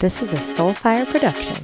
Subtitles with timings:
[0.00, 1.62] This is a Soulfire production.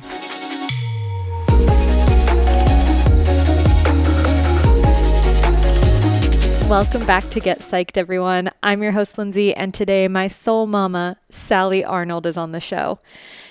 [6.68, 8.50] Welcome back to Get Psyched, everyone.
[8.62, 12.98] I'm your host, Lindsey, and today my soul mama, Sally Arnold, is on the show.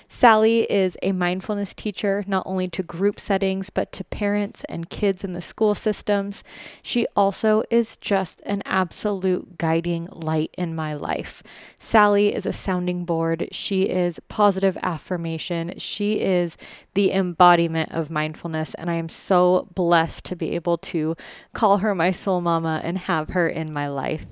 [0.08, 5.24] Sally is a mindfulness teacher, not only to group settings, but to parents and kids
[5.24, 6.44] in the school systems.
[6.82, 11.42] She also is just an absolute guiding light in my life.
[11.78, 13.48] Sally is a sounding board.
[13.52, 15.74] She is positive affirmation.
[15.78, 16.58] She is
[16.94, 18.74] the embodiment of mindfulness.
[18.76, 21.16] And I am so blessed to be able to
[21.54, 24.26] call her my soul mama and have her in my life.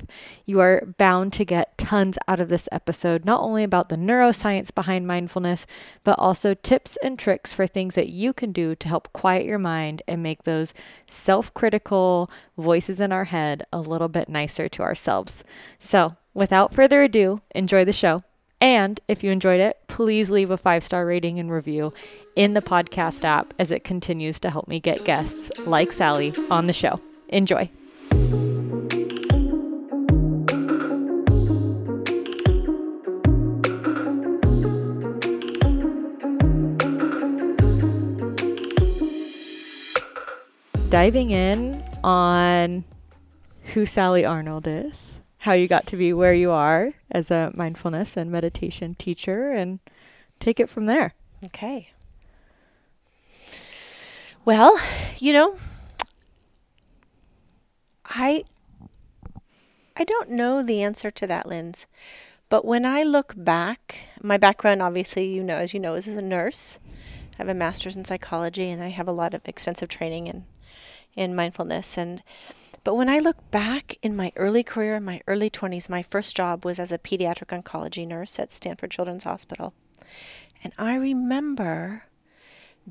[0.46, 4.74] You are bound to get tons out of this episode, not only about the neuroscience
[4.74, 5.63] behind mindfulness,
[6.04, 9.58] but also tips and tricks for things that you can do to help quiet your
[9.58, 10.74] mind and make those
[11.08, 15.44] self critical voices in our head a little bit nicer to ourselves.
[15.80, 18.24] So, without further ado, enjoy the show.
[18.64, 21.94] And if you enjoyed it, please leave a five star rating and review
[22.36, 26.68] in the podcast app as it continues to help me get guests like Sally on
[26.68, 27.02] the show.
[27.28, 27.70] Enjoy.
[40.94, 42.84] Diving in on
[43.74, 48.16] who Sally Arnold is, how you got to be where you are as a mindfulness
[48.16, 49.80] and meditation teacher, and
[50.40, 51.16] take it from there.
[51.46, 51.88] Okay.
[54.46, 54.80] Well,
[55.18, 55.56] you know,
[58.06, 58.44] I
[59.98, 61.88] I don't know the answer to that, Linz.
[62.50, 66.18] But when I look back, my background obviously, you know, as you know, is as
[66.18, 66.78] a nurse.
[67.34, 70.46] I have a master's in psychology and I have a lot of extensive training in
[71.16, 71.98] in mindfulness.
[71.98, 72.22] And
[72.84, 76.36] but when I look back in my early career in my early 20s my first
[76.36, 79.74] job was as a pediatric oncology nurse at Stanford Children's Hospital.
[80.64, 82.06] And I remember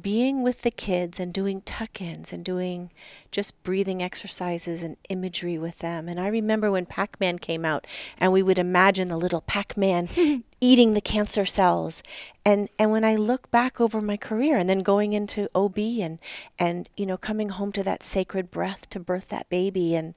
[0.01, 2.91] being with the kids and doing tuck ins and doing
[3.31, 6.09] just breathing exercises and imagery with them.
[6.09, 7.87] And I remember when Pac Man came out
[8.19, 10.09] and we would imagine the little Pac Man
[10.61, 12.03] eating the cancer cells.
[12.45, 16.19] And, and when I look back over my career and then going into OB and,
[16.59, 20.15] and, you know, coming home to that sacred breath to birth that baby and,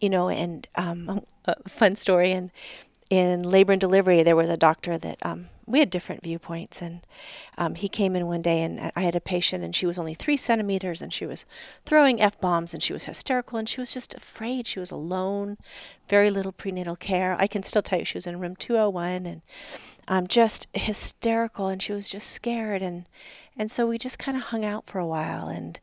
[0.00, 2.32] you know, and um, a fun story.
[2.32, 2.50] And
[3.10, 6.82] in labor and delivery, there was a doctor that um, we had different viewpoints.
[6.82, 7.00] And
[7.56, 10.14] um, he came in one day, and I had a patient, and she was only
[10.14, 11.46] three centimeters, and she was
[11.86, 14.66] throwing f bombs, and she was hysterical, and she was just afraid.
[14.66, 15.56] She was alone,
[16.08, 17.36] very little prenatal care.
[17.38, 19.42] I can still tell you she was in room 201, and
[20.08, 23.06] um, just hysterical, and she was just scared, and
[23.56, 25.78] and so we just kind of hung out for a while, and.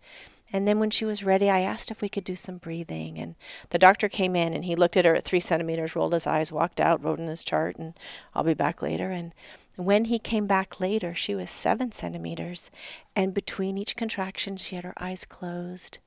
[0.53, 3.19] And then when she was ready, I asked if we could do some breathing.
[3.19, 3.35] And
[3.69, 6.53] the doctor came in and he looked at her at three centimeters, rolled his eyes,
[6.53, 7.93] walked out, wrote in his chart, and
[8.33, 9.11] I'll be back later.
[9.11, 9.33] And
[9.77, 12.71] when he came back later, she was seven centimeters,
[13.15, 15.99] and between each contraction, she had her eyes closed.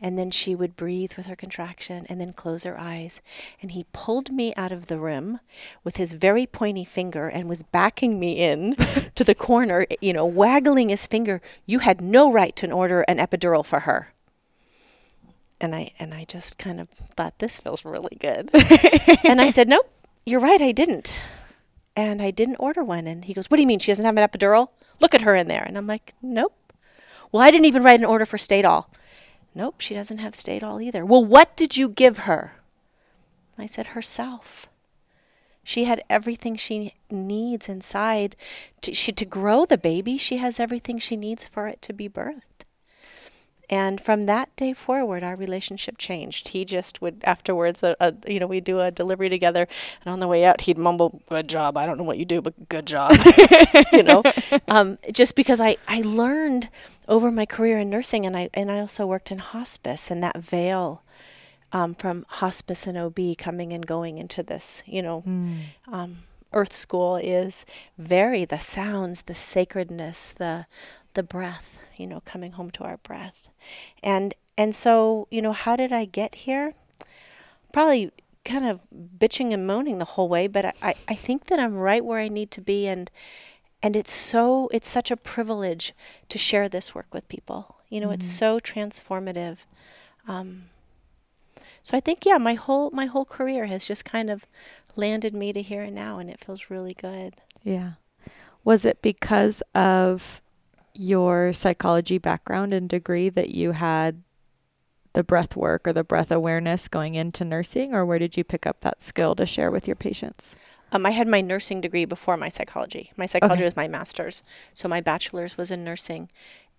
[0.00, 3.22] And then she would breathe with her contraction and then close her eyes.
[3.62, 5.38] And he pulled me out of the room
[5.84, 8.74] with his very pointy finger and was backing me in
[9.14, 11.40] to the corner, you know, waggling his finger.
[11.64, 14.12] You had no right to order an epidural for her.
[15.60, 18.50] And I and I just kind of thought this feels really good.
[19.24, 19.88] and I said, "Nope,
[20.26, 21.20] you're right, I didn't."
[21.96, 23.06] And I didn't order one.
[23.06, 23.78] And he goes, What do you mean?
[23.78, 24.68] She doesn't have an epidural?
[25.00, 25.62] Look at her in there.
[25.62, 26.54] And I'm like, Nope.
[27.30, 28.86] Well, I didn't even write an order for Stadol.
[29.54, 31.04] Nope, she doesn't have Stadol either.
[31.04, 32.52] Well, what did you give her?
[33.58, 34.68] I said, Herself.
[35.64, 38.34] She had everything she needs inside
[38.80, 40.18] to, she, to grow the baby.
[40.18, 42.40] She has everything she needs for it to be birthed.
[43.70, 46.48] And from that day forward, our relationship changed.
[46.48, 49.66] He just would afterwards, uh, uh, you know, we'd do a delivery together,
[50.04, 51.76] and on the way out, he'd mumble, "Good job.
[51.76, 53.16] I don't know what you do, but good job."
[53.92, 54.22] you know,
[54.68, 56.68] um, just because I I learned
[57.08, 60.38] over my career in nursing, and I and I also worked in hospice, and that
[60.38, 61.02] veil.
[61.74, 65.62] Um, from hospice and OB coming and going into this, you know, mm.
[65.90, 66.18] um,
[66.52, 67.64] Earth School is
[67.96, 70.66] very the sounds, the sacredness, the
[71.14, 73.41] the breath, you know, coming home to our breath.
[74.02, 76.74] And and so, you know, how did I get here?
[77.72, 78.12] Probably
[78.44, 78.80] kind of
[79.18, 82.28] bitching and moaning the whole way, but I, I think that I'm right where I
[82.28, 83.10] need to be and
[83.82, 85.92] and it's so it's such a privilege
[86.28, 87.76] to share this work with people.
[87.88, 88.14] You know, mm-hmm.
[88.14, 89.58] it's so transformative.
[90.28, 90.64] Um,
[91.82, 94.46] so I think yeah, my whole my whole career has just kind of
[94.94, 97.34] landed me to here and now and it feels really good.
[97.62, 97.92] Yeah.
[98.64, 100.40] Was it because of
[100.94, 104.22] your psychology background and degree that you had
[105.14, 108.66] the breath work or the breath awareness going into nursing, or where did you pick
[108.66, 110.56] up that skill to share with your patients?
[110.92, 113.12] Um, I had my nursing degree before my psychology.
[113.16, 113.64] My psychology Okay.
[113.64, 114.42] was my master's,
[114.74, 116.28] so my bachelor's was in nursing,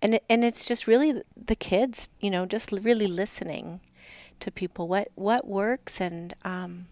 [0.00, 3.80] and it, and it's just really the kids, you know, just really listening
[4.40, 6.86] to people what what works and um,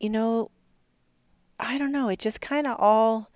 [0.00, 0.50] you know,
[1.60, 2.08] I don't know.
[2.08, 3.30] It just kind of all,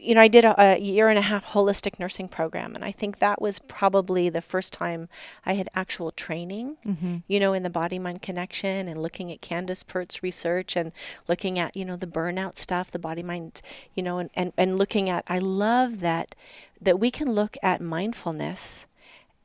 [0.00, 2.92] you know, I did a, a year and a half holistic nursing program, and I
[2.92, 5.08] think that was probably the first time
[5.44, 7.16] I had actual training Mm-hmm.
[7.28, 10.92] you know, in the body mind connection and looking at Candace Pert's research and
[11.28, 13.60] looking at, you know, the burnout stuff, the body mind,
[13.94, 16.34] you know, and, and, and looking at, I love that,
[16.80, 18.86] that we can look at mindfulness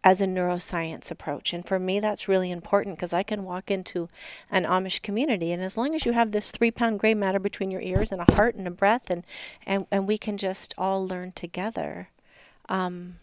[0.06, 1.52] as a neuroscience approach.
[1.52, 4.07] And for me, that's really important because I can walk into
[4.52, 7.72] an Amish community, and as long as you have this three pound gray matter between
[7.72, 9.25] your ears and a heart and a breath, and,
[9.66, 12.10] and, and we can just all learn together.
[12.69, 13.16] Um,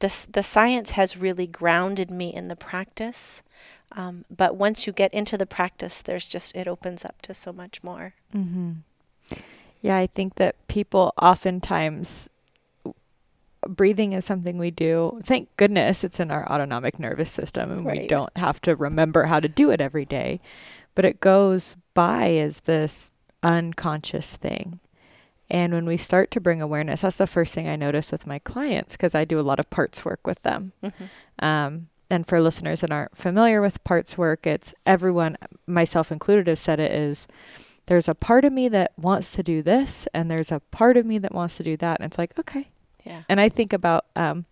[0.00, 3.42] the, the science has really grounded me in the practice.
[3.92, 7.52] Um, but once you get into the practice, there's just, it opens up to so
[7.52, 8.14] much more.
[8.34, 8.72] Mm-hmm.
[9.80, 12.28] Yeah, I think that people oftentimes
[13.68, 15.20] breathing is something we do.
[15.24, 19.40] Thank goodness it's in our autonomic nervous system and we don't have to remember how
[19.40, 20.40] to do it every day.
[20.94, 23.12] But it goes by as this
[23.42, 24.80] unconscious thing.
[25.50, 28.38] And when we start to bring awareness, that's the first thing I notice with my
[28.38, 30.72] clients because I do a lot of parts work with them.
[31.38, 36.58] Um, and for listeners that aren't familiar with parts work, it's everyone, myself included, have
[36.58, 37.26] said it is
[37.86, 41.04] there's a part of me that wants to do this, and there's a part of
[41.04, 42.00] me that wants to do that.
[42.00, 42.68] And it's like, okay.
[43.04, 43.22] Yeah.
[43.28, 44.46] And I think about, um,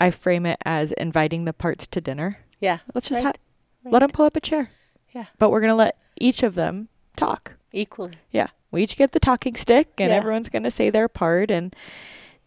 [0.00, 2.38] I frame it as inviting the parts to dinner.
[2.60, 2.78] Yeah.
[2.94, 3.36] Let's just Right.
[3.36, 4.70] ha- let them pull up a chair.
[5.12, 5.26] Yeah.
[5.38, 7.54] But we're going to let each of them talk.
[7.72, 8.12] Equally.
[8.30, 8.48] Yeah.
[8.70, 10.16] We each get the talking stick and Yeah.
[10.16, 11.50] everyone's going to say their part.
[11.50, 11.74] And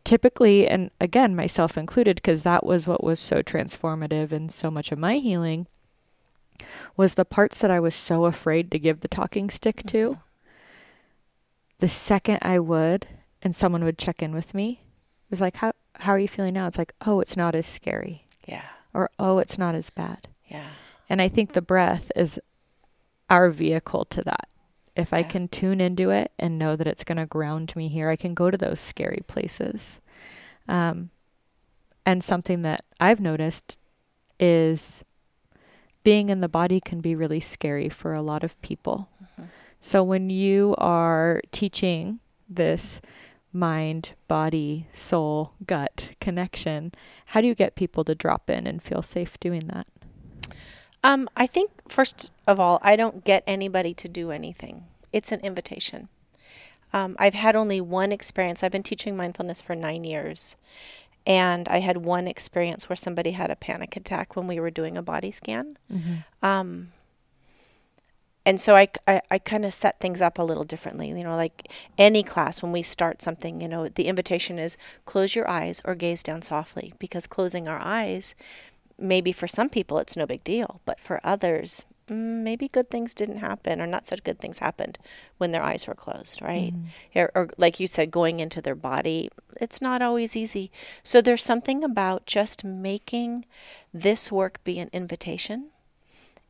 [0.03, 4.91] typically, and again, myself included, because that was what was so transformative and so much
[4.91, 5.67] of my healing,
[6.95, 10.19] was the parts that I was so afraid to give the talking stick to.
[11.79, 13.07] The second I would,
[13.43, 16.53] and someone would check in with me, it was like, how, how are you feeling
[16.55, 16.65] now?
[16.65, 18.25] It's like, oh, it's not as scary.
[18.47, 18.65] Yeah.
[18.93, 20.27] Or, oh, it's not as bad.
[20.47, 20.67] Yeah.
[21.09, 22.39] And I think the breath is
[23.29, 24.47] our vehicle to that.
[24.95, 28.09] If I can tune into it and know that it's going to ground me here,
[28.09, 29.99] I can go to those scary places.
[30.67, 31.09] Um,
[32.05, 33.79] and something that I've noticed
[34.39, 35.03] is
[36.03, 39.09] being in the body can be really scary for a lot of people.
[39.39, 39.47] Mhm.
[39.79, 43.01] So when you are teaching this
[43.53, 46.91] mind, body, soul, gut connection,
[47.27, 49.87] how do you get people to drop in and feel safe doing that?
[51.03, 54.85] Um, I think first of all, I don't get anybody to do anything.
[55.11, 56.07] It's an invitation.
[56.93, 58.63] Um, I've had only one experience.
[58.63, 60.55] I've been teaching mindfulness for nine years,
[61.25, 64.95] and I had one experience where somebody had a panic attack when we were doing
[64.97, 65.77] a body scan.
[66.41, 66.91] Um,
[68.45, 71.09] and so I, I, I kind of set things up a little differently.
[71.09, 75.35] You know, like any class, when we start something, you know, the invitation is close
[75.35, 78.35] your eyes or gaze down softly because closing our eyes,
[78.97, 83.13] maybe for some people it's no big deal, but for others, mm, maybe good things
[83.13, 84.97] didn't happen or not such good things happened
[85.37, 86.73] when their eyes were closed, right?
[87.15, 89.29] Or, or like you said, going into their body,
[89.61, 90.69] it's not always easy.
[91.01, 93.45] So there's something about just making
[93.93, 95.69] this work be an invitation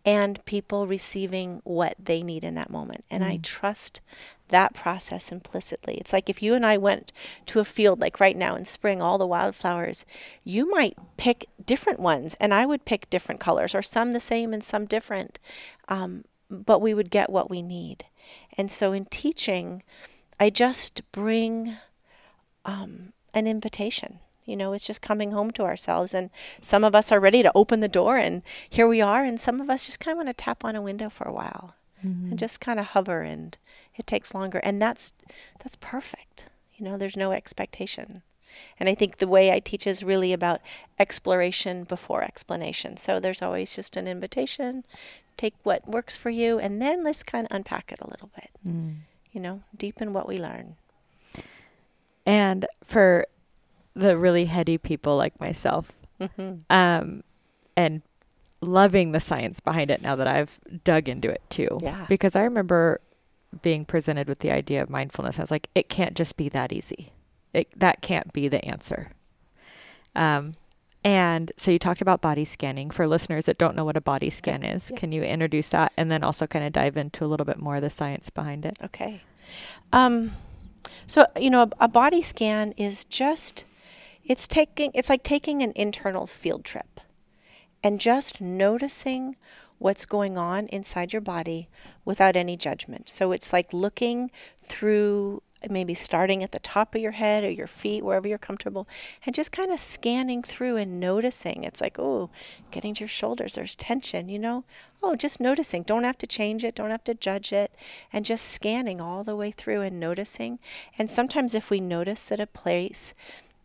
[0.06, 3.06] and people receiving what they need in that moment.
[3.10, 3.44] And I Mm.
[3.44, 4.02] trust
[4.50, 5.96] that process implicitly.
[5.96, 7.12] It's like if you and I went
[7.48, 10.06] to a field like right now in spring, all the wildflowers,
[10.44, 14.54] you might pick different ones, and I would pick different colors, or some the same
[14.54, 15.40] and some different,
[15.88, 18.06] um, but we would get what we need.
[18.58, 19.84] And so in teaching,
[20.40, 21.78] I just bring
[22.66, 24.20] um, an invitation.
[24.46, 26.14] You know, it's just coming home to ourselves.
[26.14, 26.30] And
[26.62, 29.24] some of us are ready to open the door, and here we are.
[29.24, 31.34] And some of us just kind of want to tap on a window for a
[31.34, 33.58] while and just kind of hover, and
[33.96, 34.58] it takes longer.
[34.60, 35.14] And that's
[35.60, 36.46] that's perfect.
[36.76, 38.24] You know, there's no expectation.
[38.80, 40.62] And I think the way I teach is really about
[41.00, 42.98] exploration before explanation.
[42.98, 44.86] So there's always just an invitation,
[45.38, 48.50] take what works for you, and then let's kind of unpack it a little bit.
[48.68, 48.96] Mm.
[49.32, 50.76] You know, deepen what we learn.
[52.26, 53.28] And for
[53.96, 56.60] the really heady people like myself, Mm-hmm.
[56.70, 57.24] um,
[57.76, 58.02] and
[58.62, 61.80] loving the science behind it now that I've dug into it too.
[61.82, 62.06] Yeah.
[62.08, 63.02] Because I remember
[63.62, 65.38] being presented with the idea of mindfulness.
[65.38, 67.12] I was like, it can't just be that easy.
[67.52, 69.12] It, that can't be the answer.
[70.16, 70.54] Um,
[71.04, 72.90] and so you talked about body scanning.
[72.90, 74.98] For listeners that don't know what a body scan is, yeah.
[74.98, 77.76] can you introduce that and then also kind of dive into a little bit more
[77.76, 78.78] of the science behind it?
[78.82, 79.22] Okay.
[79.92, 80.32] Um,
[81.06, 83.66] so you know, a, a body scan is just
[84.26, 87.00] it's taking it's like taking an internal field trip
[87.84, 89.36] and just noticing
[89.78, 91.68] what's going on inside your body
[92.06, 93.10] without any judgment.
[93.10, 94.32] So it's like looking
[94.64, 98.88] through maybe starting at the top of your head or your feet, wherever you're comfortable,
[99.26, 101.64] and just kind of scanning through and noticing.
[101.64, 102.30] It's like, oh,
[102.72, 104.64] getting to your shoulders, there's tension, you know?
[105.02, 105.84] Oh, just noticing.
[105.84, 107.72] Don't have to change it, don't have to judge it,
[108.12, 110.60] and just scanning all the way through and noticing.
[110.98, 113.14] And sometimes if we notice that a place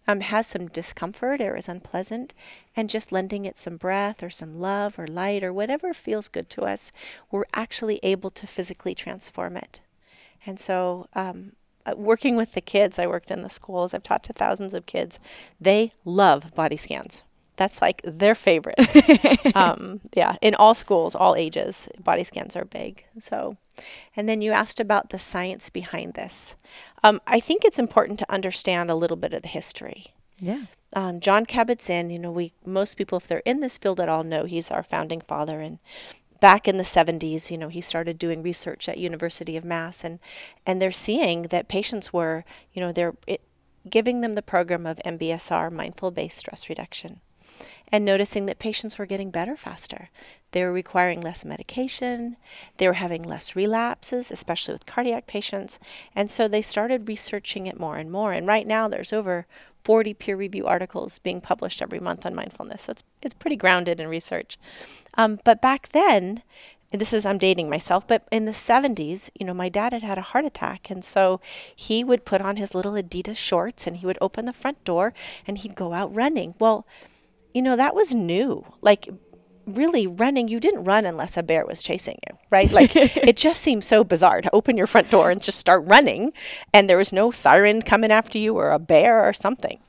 [0.09, 2.33] um, has some discomfort or is unpleasant,
[2.75, 6.49] and just lending it some breath or some love or light or whatever feels good
[6.51, 6.91] to us,
[7.31, 9.81] we're actually able to physically transform it.
[10.47, 11.53] And so, um,
[11.85, 14.87] uh, working with the kids, I worked in the schools, I've taught to thousands of
[14.87, 15.21] kids.
[15.61, 17.23] They love body scans.
[17.57, 18.79] That's like their favorite.
[19.57, 23.05] um, yeah, in all schools, all ages, body scans are big.
[23.19, 23.57] So,
[24.17, 26.55] and then you asked about the science behind this.
[27.03, 30.07] Um, I think it's important to understand a little bit of the history.
[30.41, 30.67] Yeah.
[30.93, 34.25] Um, Jon Kabat-Zinn, you know, we most people, if they're in this field at all,
[34.25, 35.79] know he's our founding father, and
[36.41, 40.19] back in the 70s, you know, he started doing research at University of Mass, and
[40.65, 43.43] and they're seeing that patients were, you know, they're it,
[43.89, 47.21] giving them the program of MBSR, mindful based stress reduction,
[47.91, 50.11] and noticing that patients were getting better faster.
[50.53, 52.37] They were requiring less medication.
[52.79, 55.79] They were having less relapses, especially with cardiac patients.
[56.15, 58.33] And so they started researching it more and more.
[58.33, 59.47] And right now, there's over
[59.85, 62.85] 40 peer review articles being published every month on mindfulness.
[62.85, 64.59] So it's, it's pretty grounded in research.
[65.15, 66.43] Um, but back then,
[66.93, 70.17] this is I'm dating myself, but in the 70s, you know, my dad had had
[70.17, 71.39] a heart attack, and so
[71.77, 75.13] he would put on his little Adidas shorts and he would open the front door
[75.47, 76.55] and he'd go out running.
[76.59, 76.87] Well,
[77.59, 78.65] you know, that was new.
[78.83, 79.09] Like
[79.67, 82.71] really running, you didn't run unless a bear was chasing you, right?
[82.71, 86.33] Like it just seemed so bizarre to open your front door and just start running
[86.73, 89.81] and there was no siren coming after you or a bear or something.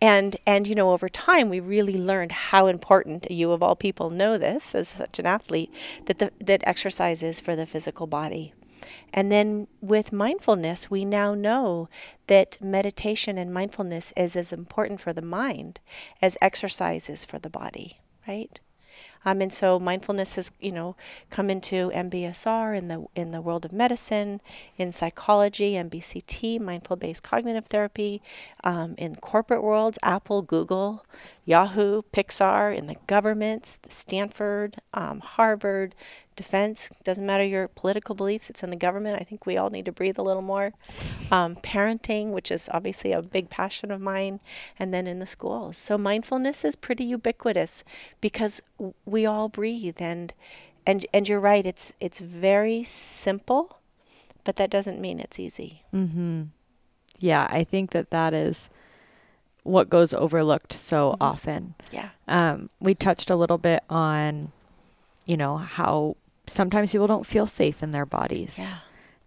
[0.00, 4.08] And and you know, over time we really learned how important you of all people
[4.08, 8.54] know this as such an athlete that the that exercise is for the physical body.
[9.12, 11.88] And then with mindfulness, we now know
[12.26, 15.80] that meditation and mindfulness is as important for the mind
[16.20, 18.60] as exercise is for the body, right?
[19.26, 20.94] Um, and so mindfulness has, you know,
[21.30, 24.40] come into MBSR in the in the world of medicine,
[24.78, 28.22] in psychology, MBCT, mindful-based cognitive therapy,
[28.62, 31.04] um, in corporate worlds, Apple, Google,
[31.44, 35.96] Yahoo, Pixar, in the governments, Stanford, um, Harvard,
[36.36, 39.20] defense doesn't matter your political beliefs it's in the government.
[39.20, 40.72] I think we all need to breathe a little more.
[41.30, 44.40] Um, parenting which is obviously a big passion of mine
[44.78, 45.76] and then in the schools.
[45.78, 47.82] So mindfulness is pretty ubiquitous
[48.20, 48.60] because
[49.04, 50.32] we all breathe and
[50.86, 53.78] and and you're right it's it's very simple
[54.44, 55.82] but that doesn't mean it's easy.
[55.92, 56.44] Mm-hmm.
[57.18, 58.70] yeah i think that that is
[59.66, 61.22] what goes overlooked so mm-hmm.
[61.22, 61.74] often.
[61.90, 62.10] Yeah.
[62.28, 64.52] Um, we touched a little bit on
[65.26, 68.58] you know how sometimes people don't feel safe in their bodies.
[68.58, 68.78] Yeah.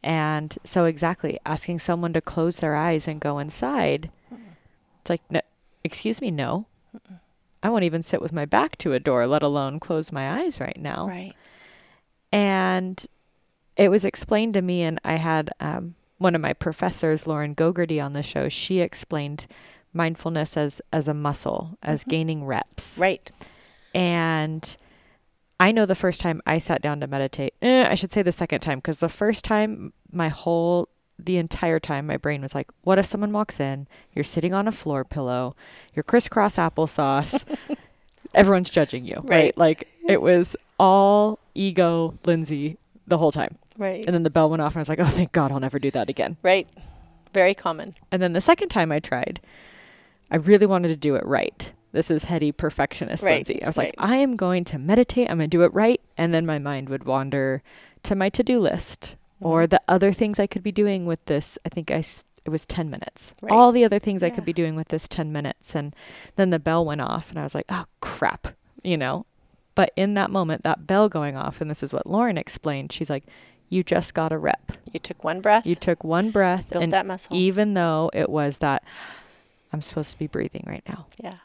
[0.01, 4.39] And so, exactly, asking someone to close their eyes and go inside, Mm-mm.
[5.01, 5.41] it's like, no,
[5.83, 6.67] excuse me, no.
[6.95, 7.19] Mm-mm.
[7.61, 10.61] I won't even sit with my back to a door, let alone close my eyes
[10.61, 11.07] right now.
[11.07, 11.33] Right.
[12.31, 13.05] And
[13.75, 18.03] it was explained to me, and I had um, one of my professors, Lauren Gogarty,
[18.03, 18.47] on the show.
[18.47, 19.47] She explained
[19.93, 22.09] mindfulness as as a muscle, as mm-hmm.
[22.11, 22.97] gaining reps.
[22.99, 23.29] Right.
[23.93, 24.77] And
[25.60, 28.32] I know the first time I sat down to meditate, eh, I should say the
[28.32, 30.88] second time, because the first time, my whole,
[31.18, 34.68] the entire time, my brain was like, what if someone walks in, you're sitting on
[34.68, 35.56] a floor pillow,
[35.94, 37.44] you're crisscross applesauce,
[38.34, 39.30] everyone's judging you, right.
[39.30, 39.58] right?
[39.58, 43.58] Like it was all ego, Lindsey, the whole time.
[43.78, 44.04] Right.
[44.06, 45.80] And then the bell went off, and I was like, oh, thank God, I'll never
[45.80, 46.38] do that again.
[46.42, 46.70] Right.
[47.34, 47.96] Very common.
[48.12, 49.42] And then the second time I tried,
[50.32, 53.36] I really wanted to do it right this is heady perfectionist right.
[53.36, 53.63] Lindsey.
[53.63, 53.96] I was right.
[53.98, 55.29] like, I am going to meditate.
[55.29, 56.01] I'm going to do it right.
[56.17, 57.63] And then my mind would wander
[58.03, 59.46] to my to do list mm-hmm.
[59.46, 61.58] or the other things I could be doing with this.
[61.65, 62.03] I think I,
[62.46, 63.34] it was 10 minutes.
[63.41, 63.51] Right.
[63.51, 64.27] All the other things yeah.
[64.27, 65.75] I could be doing with this 10 minutes.
[65.75, 65.96] And
[66.36, 68.50] then the bell went off and I was like, oh, crap,
[68.84, 69.25] you know?
[69.75, 73.10] But in that moment, that bell going off, and this is what Lauren explained, she's
[73.10, 73.24] like,
[73.69, 74.74] you just got a rep.
[74.91, 75.65] You took one breath.
[75.65, 76.69] You took one breath.
[76.69, 77.38] Built and that muscle.
[77.38, 78.84] Even though it was that,
[79.72, 81.05] I'm supposed to be breathing right now.
[81.24, 81.36] Yeah.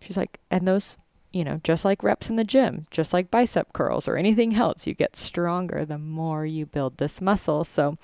[0.00, 0.96] She's like, and those,
[1.32, 4.86] you know, just like reps in the gym, just like bicep curls or anything else,
[4.86, 7.64] you get stronger the more you build this muscle.
[7.64, 7.98] So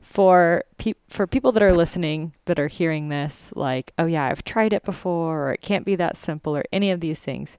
[0.00, 4.44] for pe- for people that are listening that are hearing this like, oh yeah, I've
[4.44, 7.58] tried it before or it can't be that simple or any of these things,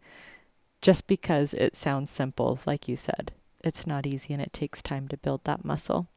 [0.82, 5.08] just because it sounds simple like you said, it's not easy and it takes time
[5.10, 6.08] to build that muscle.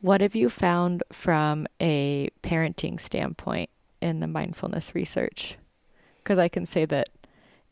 [0.00, 5.56] What have you found from a parenting standpoint in the mindfulness research?
[6.26, 7.08] Because I can say that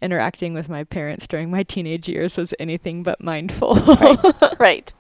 [0.01, 3.75] interacting with my parents during my teenage years was anything but mindful.
[3.75, 4.19] right.
[4.61, 4.95] right.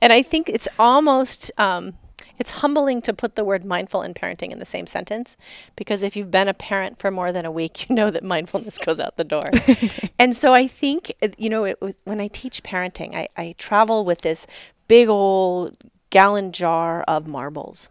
[0.00, 1.92] And I think it's almost um,
[2.38, 5.36] it's humbling to put the word mindful and parenting in the same sentence
[5.74, 8.78] because if you've been a parent for more than a week, you know that mindfulness
[8.78, 9.50] goes out the door.
[10.18, 14.22] and so I think, you know, it, when I teach parenting, I, I travel with
[14.22, 14.46] this
[14.88, 15.76] big old
[16.08, 17.90] gallon jar of marbles.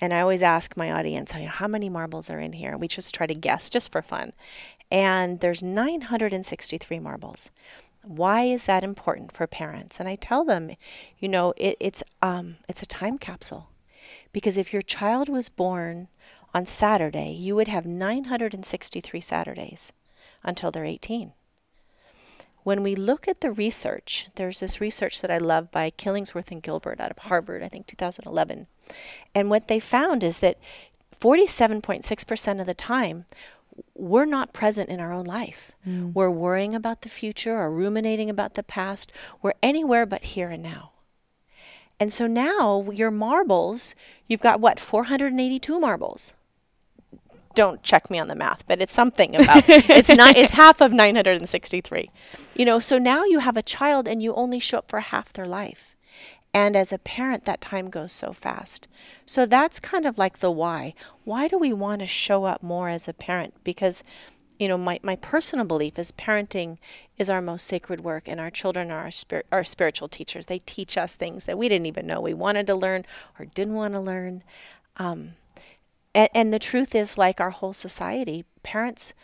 [0.00, 2.76] And I always ask my audience, how many marbles are in here?
[2.76, 4.32] We just try to guess just for fun.
[4.90, 7.50] And there's 963 marbles.
[8.02, 9.98] Why is that important for parents?
[9.98, 10.70] And I tell them,
[11.18, 13.70] you know, it, it's um, it's a time capsule,
[14.32, 16.08] because if your child was born
[16.54, 19.92] on Saturday, you would have 963 Saturdays
[20.44, 21.32] until they're 18.
[22.66, 26.60] When we look at the research, there's this research that I love by Killingsworth and
[26.60, 28.66] Gilbert out of Harvard, I think 2011.
[29.36, 30.58] And what they found is that
[31.16, 33.24] 47.6% of the time,
[33.94, 35.70] we're not present in our own life.
[35.86, 36.12] Mm.
[36.12, 39.12] We're worrying about the future or ruminating about the past.
[39.40, 40.90] We're anywhere but here and now.
[42.00, 43.94] And so now your marbles,
[44.26, 46.34] you've got what, 482 marbles.
[47.56, 50.92] Don't check me on the math, but it's something about it's not it's half of
[50.92, 52.10] 963.
[52.54, 55.32] You know, so now you have a child and you only show up for half
[55.32, 55.96] their life.
[56.56, 58.88] And as a parent, that time goes so fast.
[59.26, 60.94] So that's kind of like the why.
[61.24, 63.52] Why do we want to show up more as a parent?
[63.62, 64.02] Because,
[64.58, 66.78] you know, my, my personal belief is parenting
[67.18, 70.46] is our most sacred work, and our children are our, spir- our spiritual teachers.
[70.46, 73.04] They teach us things that we didn't even know we wanted to learn
[73.38, 74.42] or didn't want to learn.
[74.96, 75.32] Um,
[76.16, 79.14] and, and the truth is, like our whole society, parents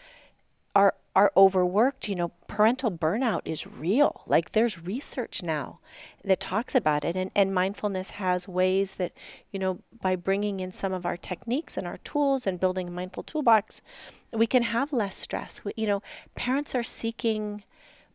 [0.74, 2.08] are are overworked.
[2.08, 4.22] You know, parental burnout is real.
[4.26, 5.80] Like there's research now
[6.24, 9.12] that talks about it, and, and mindfulness has ways that,
[9.50, 12.92] you know, by bringing in some of our techniques and our tools and building a
[12.92, 13.82] mindful toolbox,
[14.32, 15.64] we can have less stress.
[15.64, 16.02] We, you know,
[16.34, 17.64] parents are seeking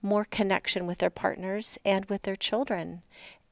[0.01, 3.01] more connection with their partners and with their children.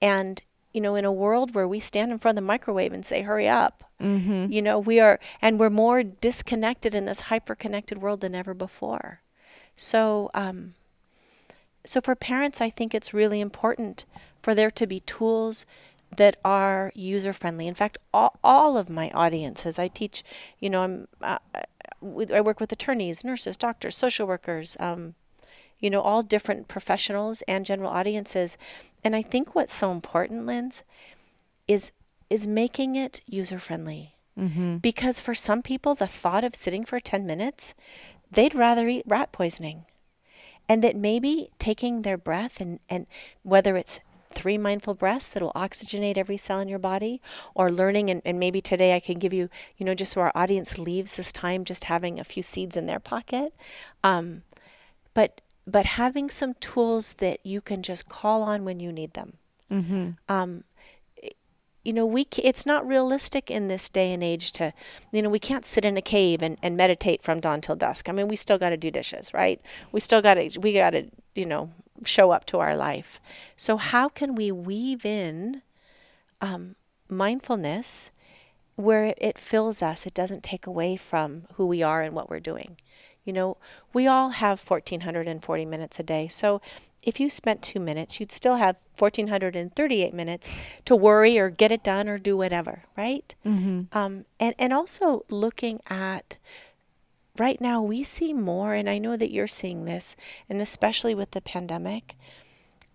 [0.01, 0.41] And
[0.75, 3.21] you know, in a world where we stand in front of the microwave and say,
[3.21, 4.51] hurry up, mm-hmm.
[4.51, 8.53] you know, we are, and we're more disconnected in this hyper connected world than ever
[8.53, 9.21] before.
[9.77, 10.73] So, um,
[11.85, 14.03] so for parents, I think it's really important
[14.41, 15.65] for there to be tools
[16.17, 17.67] that are user friendly.
[17.67, 20.23] In fact, all, all of my audiences, I teach,
[20.59, 21.39] you know, I'm, uh,
[22.33, 25.15] I work with attorneys, nurses, doctors, social workers, um,
[25.79, 28.57] you know, all different professionals and general audiences.
[29.03, 30.83] And I think what's so important, Linz,
[31.67, 31.91] is
[32.29, 34.15] is making it user friendly.
[34.37, 34.77] Mm-hmm.
[34.77, 37.75] Because for some people, the thought of sitting for 10 minutes
[38.31, 39.85] they'd rather eat rat poisoning.
[40.67, 43.05] And that maybe taking their breath and, and
[43.43, 43.99] whether it's
[44.31, 47.21] three mindful breaths that will oxygenate every cell in your body
[47.53, 50.31] or learning and, and maybe today i can give you you know just so our
[50.35, 53.53] audience leaves this time just having a few seeds in their pocket
[54.03, 54.41] um,
[55.13, 59.33] but but having some tools that you can just call on when you need them
[59.71, 60.11] mm-hmm.
[60.29, 60.63] um,
[61.85, 64.73] you know, we it's not realistic in this day and age to,
[65.11, 68.09] you know, we can't sit in a cave and, and meditate from dawn till dusk.
[68.09, 69.61] I mean, we still got to do dishes, right?
[69.91, 71.69] We still got to, we got to, you know,
[72.03, 73.21] show up to our life.
[73.55, 75.61] So how can we weave in
[76.41, 76.75] um,
[77.07, 78.09] mindfulness
[78.75, 80.07] where it fills us?
[80.07, 82.77] It doesn't take away from who we are and what we're doing.
[83.25, 83.57] You know,
[83.93, 86.27] we all have 1440 minutes a day.
[86.27, 86.61] So
[87.03, 90.49] if you spent two minutes, you'd still have 1438 minutes
[90.85, 93.35] to worry or get it done or do whatever, right?
[93.45, 93.97] Mm-hmm.
[93.97, 96.37] Um, and, and also looking at
[97.37, 100.15] right now, we see more, and I know that you're seeing this,
[100.49, 102.15] and especially with the pandemic,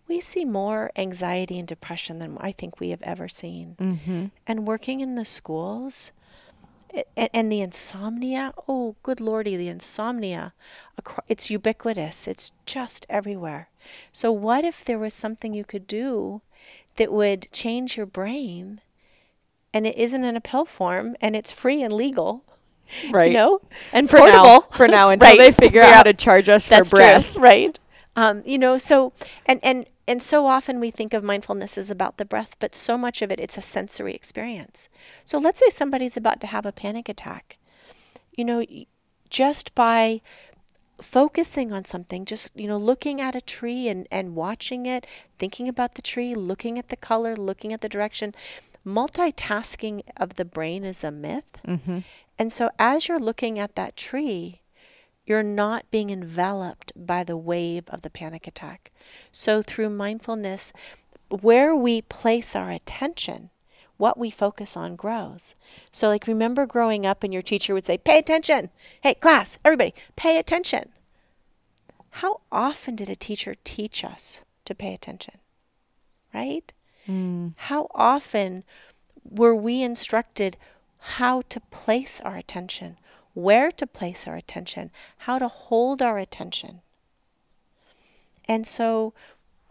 [0.08, 3.76] we see more anxiety and depression than I think we have ever seen.
[3.78, 4.26] Mm-hmm.
[4.46, 6.10] And working in the schools,
[7.16, 8.52] and, and the insomnia?
[8.68, 10.52] Oh good lordy the insomnia.
[11.28, 12.28] It's ubiquitous.
[12.28, 13.70] It's just everywhere.
[14.12, 16.42] So what if there was something you could do
[16.96, 18.80] that would change your brain
[19.72, 22.44] and it isn't in a pill form and it's free and legal
[23.10, 23.30] right.
[23.30, 23.60] you know?
[23.92, 24.42] And for portable.
[24.42, 25.38] now, for now until right.
[25.38, 27.32] they figure out how to charge us That's for breath.
[27.32, 27.42] True.
[27.42, 27.78] right.
[28.16, 29.12] Um, you know so
[29.46, 32.98] and and and so often we think of mindfulness as about the breath, but so
[32.98, 34.88] much of it, it's a sensory experience.
[35.24, 37.58] So let's say somebody's about to have a panic attack.
[38.36, 38.66] You know,
[39.28, 40.20] just by
[41.00, 45.06] focusing on something, just, you know, looking at a tree and, and watching it,
[45.38, 48.34] thinking about the tree, looking at the color, looking at the direction,
[48.84, 51.60] multitasking of the brain is a myth.
[51.64, 52.00] Mm-hmm.
[52.36, 54.59] And so as you're looking at that tree,
[55.30, 58.90] you're not being enveloped by the wave of the panic attack.
[59.30, 60.72] So, through mindfulness,
[61.28, 63.50] where we place our attention,
[63.96, 65.54] what we focus on grows.
[65.92, 68.70] So, like, remember growing up and your teacher would say, Pay attention.
[69.02, 70.88] Hey, class, everybody, pay attention.
[72.14, 75.34] how often did a teacher teach us to pay attention?
[76.34, 76.72] Right?
[77.06, 77.54] Mm.
[77.56, 78.64] How often
[79.22, 80.56] were we instructed
[80.98, 82.96] how to place our attention,
[83.42, 86.80] where to place our attention, how to hold our attention?
[88.46, 89.14] And so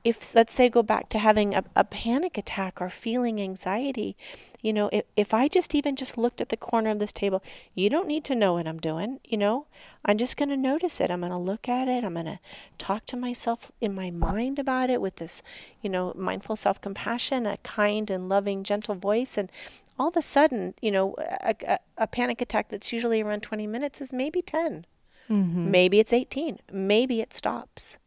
[0.04, 4.16] if let's say go back to having a, a panic attack or feeling anxiety
[4.62, 7.44] you know if, if i just even just looked at the corner of this table
[7.76, 9.66] you don't need to know what i'm doing you know?
[10.06, 11.12] I'm just going to notice it.
[11.12, 12.06] I'm going to look at it.
[12.06, 12.40] I'm going to
[12.78, 15.44] talk to myself in my mind about it with this
[15.82, 19.38] you know mindful self-compassion a kind and loving gentle voice.
[19.38, 19.52] And
[19.98, 23.68] all of a sudden you know a, a, a panic attack that's usually around 20
[23.68, 24.86] minutes is maybe 10
[25.30, 25.70] Mm-hmm.
[25.70, 28.00] maybe it's 18 maybe it stops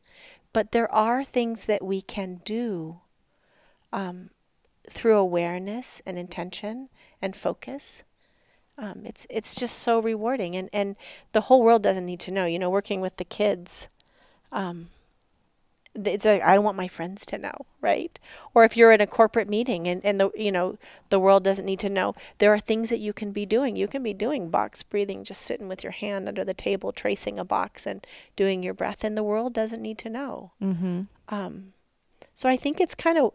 [0.52, 3.00] but there are things that we can do
[3.92, 4.30] um,
[4.88, 6.88] through awareness and intention
[7.20, 8.02] and focus.
[8.78, 10.96] Um, it's it's just so rewarding, and and
[11.32, 12.46] the whole world doesn't need to know.
[12.46, 13.88] You know, working with the kids,
[14.50, 14.88] um,
[15.94, 18.18] it's like I don't want my friends to know, right?
[18.54, 20.78] Or if you're in a corporate meeting and, and the you know
[21.10, 23.76] the world doesn't need to know, there are things that you can be doing.
[23.76, 27.38] You can be doing box breathing, just sitting with your hand under the table, tracing
[27.38, 30.52] a box and doing your breath, and the world doesn't need to know.
[30.62, 31.02] Mm-hmm.
[31.28, 31.72] Um,
[32.34, 33.32] so I think it's kind of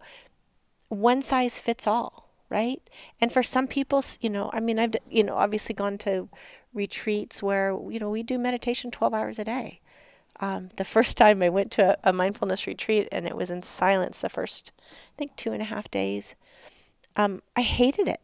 [0.89, 2.81] one size fits all, right?
[3.21, 6.29] And for some people, you know, I mean, I've you know obviously gone to
[6.73, 9.79] retreats where you know we do meditation twelve hours a day.
[10.39, 13.63] Um, the first time I went to a, a mindfulness retreat and it was in
[13.63, 16.35] silence the first, I think, two and a half days.
[17.15, 18.21] Um, I hated it.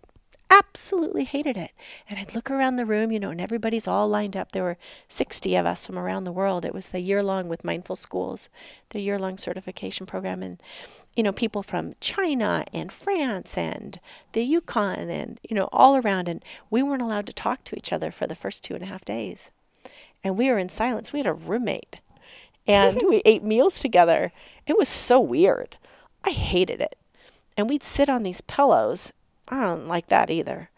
[0.52, 1.71] Absolutely hated it.
[2.08, 4.52] And I'd look around the room, you know, and everybody's all lined up.
[4.52, 6.63] There were 60 of us from around the world.
[6.63, 8.49] It was the year long with Mindful Schools,
[8.89, 10.43] the year long certification program.
[10.43, 10.62] And,
[11.15, 13.99] you know, people from China and France and
[14.34, 16.30] the Yukon and, you know, all around.
[16.30, 18.88] And we weren't allowed to talk to each other for the first two and a
[18.88, 19.49] half days.
[20.23, 21.12] And we were in silence.
[21.12, 21.97] We had a roommate
[22.67, 24.32] and we ate meals together.
[24.65, 25.78] It was so weird.
[26.23, 26.95] I hated it.
[27.58, 29.13] And we'd sit on these pillows.
[29.49, 30.69] I don't like that either.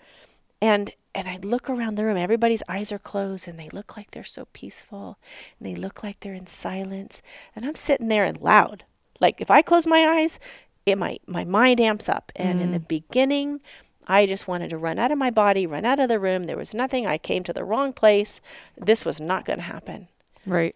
[0.62, 2.18] And and I'd look around the room.
[2.18, 5.18] Everybody's eyes are closed and they look like they're so peaceful
[5.58, 7.22] and they look like they're in silence.
[7.56, 8.84] And I'm sitting there and loud.
[9.22, 10.40] Like if I close my eyes,
[10.86, 12.34] it my my mind amps up.
[12.36, 12.88] And in the mm.
[12.88, 13.62] beginning,
[14.08, 16.44] I just wanted to run out of my body, run out of the room.
[16.44, 17.08] There was nothing.
[17.08, 18.42] I came to the wrong place.
[18.78, 20.10] This was not going to happen
[20.48, 20.76] Right.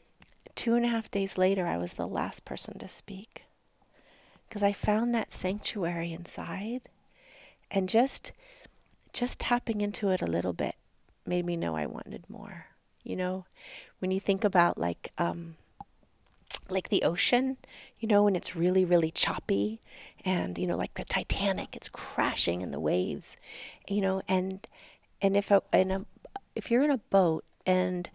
[0.60, 3.46] Two and a half days later, I was the last person to speak
[4.46, 6.90] because I found that sanctuary inside,
[7.72, 8.34] and just
[9.14, 10.76] just tapping into it a little bit
[11.26, 12.66] made me know I wanted more.
[13.04, 13.46] You know,
[14.00, 15.56] when you think about like um,
[16.70, 17.56] like the ocean,
[17.98, 19.80] you know, when it's really really choppy,
[20.26, 23.38] and you know, like the Titanic, it's crashing in the waves,
[23.88, 24.68] you know, and
[25.22, 26.06] and if a, in a
[26.54, 28.10] if you're in a boat and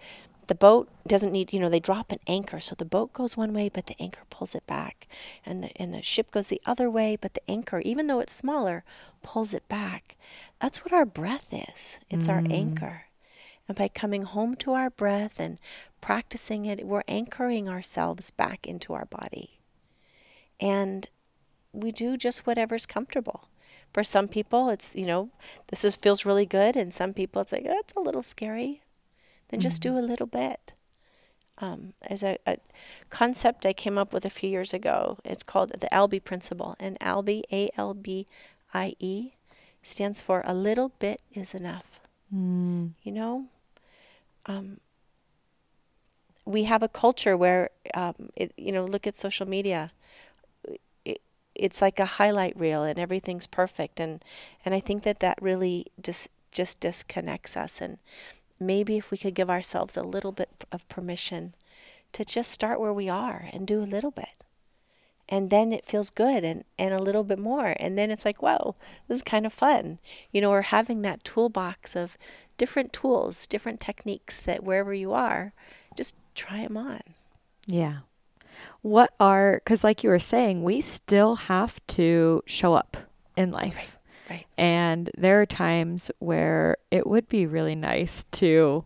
[0.49, 3.53] the boat doesn't need you know they drop an anchor so the boat goes one
[3.53, 5.07] way but the anchor pulls it back
[5.45, 8.35] and the and the ship goes the other way but the anchor even though it's
[8.35, 8.85] smaller
[9.25, 10.17] pulls it back.
[10.61, 11.99] That's what our breath is.
[12.09, 12.53] It's our mm.
[12.53, 13.07] anchor.
[13.67, 15.59] And by coming home to our breath and
[16.01, 19.59] practicing it we're anchoring ourselves back into our body.
[20.61, 21.09] And
[21.73, 23.49] we do just whatever's comfortable.
[23.93, 25.31] For some people it's you know
[25.69, 28.83] this is feels really good and some people it's like oh, it's a little scary
[29.55, 30.73] then just do a little bit
[31.59, 32.59] um, there's a, a
[33.11, 35.19] concept I came up with a few years ago.
[35.25, 36.77] It's called the Albie Principle.
[36.81, 38.27] And Albie, A L B
[38.73, 39.33] I E,
[39.83, 42.01] stands for a little bit is enough.
[42.35, 42.93] Mm.
[43.03, 43.45] You know,
[44.47, 44.81] um,
[46.45, 49.93] we have a culture where, um, it, you know, look at social media.
[51.05, 51.21] It,
[51.55, 54.01] it's like a highlight reel and everything's perfect.
[54.01, 54.25] And,
[54.65, 57.81] and I think that that really just, just disconnects us.
[57.81, 57.99] And
[58.61, 61.55] maybe if we could give ourselves a little bit of permission
[62.13, 64.45] to just start where we are and do a little bit.
[65.29, 67.75] And then it feels good and, and a little bit more.
[67.81, 68.77] And then it's like, whoa,
[69.09, 69.99] this is kind of fun.
[70.31, 72.19] You know, we're having that toolbox of
[72.59, 75.55] different tools, different techniques that wherever you are,
[75.97, 77.01] just try them on.
[77.67, 78.01] Yeah.
[78.83, 82.97] What are, because like you were saying, we still have to show up
[83.37, 83.75] in life.
[83.77, 83.94] Right.
[84.57, 88.85] And there are times where it would be really nice to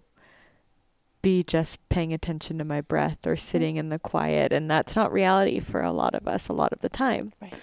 [1.22, 3.46] be just paying attention to my breath or mm-hmm.
[3.46, 4.52] sitting in the quiet.
[4.52, 7.32] And that's not reality for a lot of us a lot of the time.
[7.40, 7.54] Right.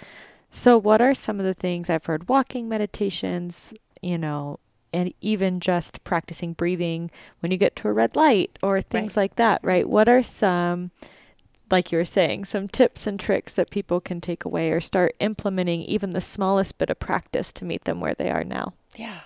[0.50, 2.30] So, what are some of the things I've heard?
[2.30, 4.60] Walking meditations, you know,
[4.94, 7.12] and even just practicing breathing
[7.42, 9.24] when you get to a red light or things Right.
[9.24, 9.88] like that, right?
[9.90, 10.92] What are some,
[11.72, 15.16] like you were saying, some tips and tricks that people can take away or start
[15.20, 18.74] implementing even the smallest bit of practice to meet them where they are now?
[18.96, 19.22] Yeah.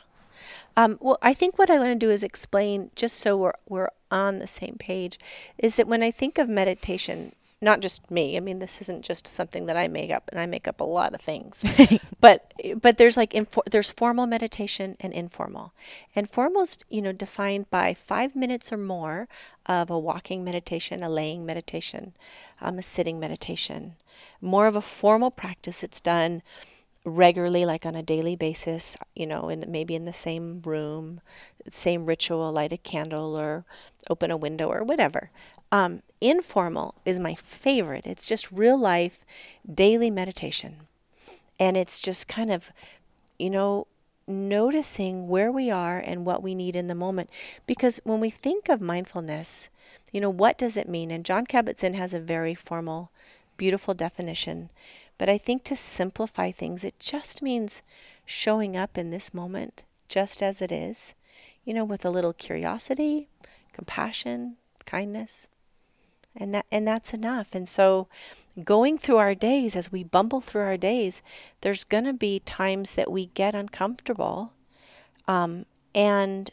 [0.78, 3.90] Um, well, I think what I want to do is explain, just so we're we're
[4.12, 5.20] on the same page
[5.58, 8.38] is that when I think of meditation, not just me.
[8.38, 10.86] I mean, this isn't just something that I make up, and I make up a
[10.86, 11.64] lot of things.
[12.22, 15.74] but but there's like infor- there's formal meditation and informal.
[16.16, 19.28] And formal is you know defined by five minutes or more
[19.66, 22.14] of a walking meditation, a laying meditation,
[22.62, 23.96] um, a sitting meditation.
[24.42, 25.84] More of a formal practice.
[25.84, 26.42] It's done
[27.04, 28.96] regularly, like on a daily basis.
[29.16, 31.20] You know, in maybe in the same room,
[31.72, 33.66] same ritual, light a candle or
[34.10, 35.30] open a window or whatever.
[35.72, 38.06] Um, informal is my favorite.
[38.06, 39.24] It's just real life,
[39.72, 40.88] daily meditation.
[41.60, 42.72] And it's just kind of,
[43.38, 43.88] you know,
[44.28, 47.30] noticing where we are and what we need in the moment.
[47.68, 49.70] Because when we think of mindfulness,
[50.12, 51.12] you know, what does it mean?
[51.12, 53.12] And Jon Kabat-Zinn has a very formal,
[53.58, 54.72] beautiful definition.
[55.18, 57.82] But I think to simplify things, it just means
[58.26, 61.14] showing up in this moment just as it is,
[61.66, 63.28] you know, with a little curiosity,
[63.74, 64.56] compassion,
[64.86, 65.48] kindness
[66.40, 67.54] and that and that's enough.
[67.54, 68.08] And so
[68.64, 71.22] going through our days as we bumble through our days
[71.62, 74.52] there's going to be times that we get uncomfortable
[75.28, 76.52] um, and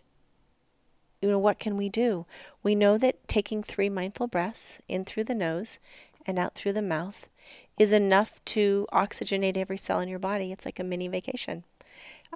[1.21, 2.27] you know what can we do?
[2.63, 5.79] We know that taking three mindful breaths in through the nose
[6.27, 7.27] and out through the mouth
[7.79, 10.53] is enough to oxygenate every cell in your body.
[10.53, 11.65] It's like a mini vacation.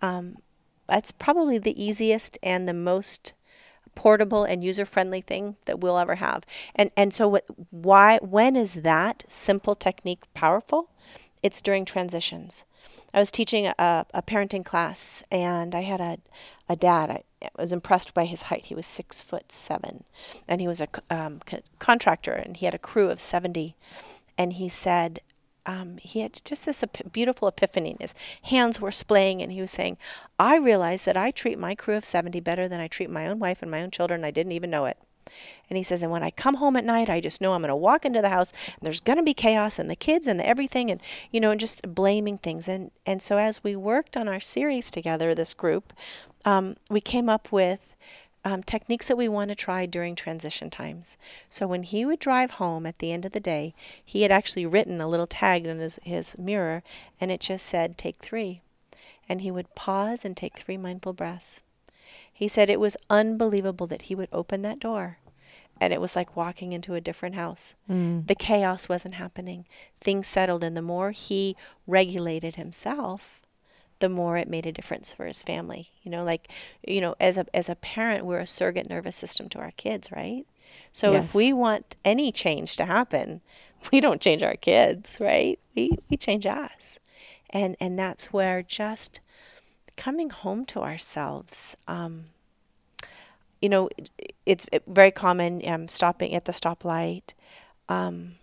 [0.03, 0.37] Um,
[0.89, 3.33] that's probably the easiest and the most
[4.01, 6.47] portable and user friendly thing that we'll ever have.
[6.75, 10.89] And and so what, why when is that simple technique powerful?
[11.43, 12.65] It's during transitions.
[13.13, 16.17] I was teaching a, a parenting class and I had a,
[16.67, 17.11] a dad.
[17.11, 18.67] I was impressed by his height.
[18.67, 20.05] He was six foot seven
[20.49, 21.41] and he was a um,
[21.79, 23.77] contractor and he had a crew of 70.
[24.39, 25.21] And he said,
[25.71, 27.97] um, he had just this ep- beautiful epiphany.
[28.01, 29.99] His hands were splaying, and he was saying,
[30.39, 33.39] I realize that I treat my crew of 70 better than I treat my own
[33.39, 34.25] wife and my own children.
[34.25, 34.97] I didn't even know it.
[35.69, 37.69] And he says, and when I come home at night, I just know I'm going
[37.69, 40.41] to walk into the house and there's going to be chaos and the kids and
[40.41, 42.67] the everything and, you know, and just blaming things.
[42.67, 45.93] And, and so as we worked on our series together, this group,
[46.45, 47.95] um, we came up with
[48.45, 51.19] um, techniques that we want to try during transition times.
[51.49, 53.75] So when he would drive home at the end of the day,
[54.05, 56.83] he had actually written a little tag on his, his mirror
[57.21, 58.61] and it just said, Take three.
[59.29, 61.63] And he would pause and take three mindful breaths.
[62.33, 65.19] He said it was unbelievable that he would open that door
[65.81, 67.75] and it was like walking into a different house.
[67.91, 68.27] Mm.
[68.27, 69.65] The chaos wasn't happening.
[70.01, 73.40] Things settled, and the more he regulated himself,
[74.01, 75.91] the more it made a difference for his family.
[76.03, 76.49] You know, like,
[76.87, 80.11] you know, as a as a parent, we're a surrogate nervous system to our kids,
[80.13, 80.47] right?
[80.93, 81.25] So yes.
[81.25, 83.41] if we want any change to happen,
[83.93, 85.59] we don't change our kids, right?
[85.75, 86.99] We we change us.
[87.51, 89.21] And and that's where just
[89.97, 92.27] coming home to ourselves um,
[93.61, 93.89] you know,
[94.47, 97.35] it's very common um, stopping at the stoplight.
[97.89, 98.37] Um,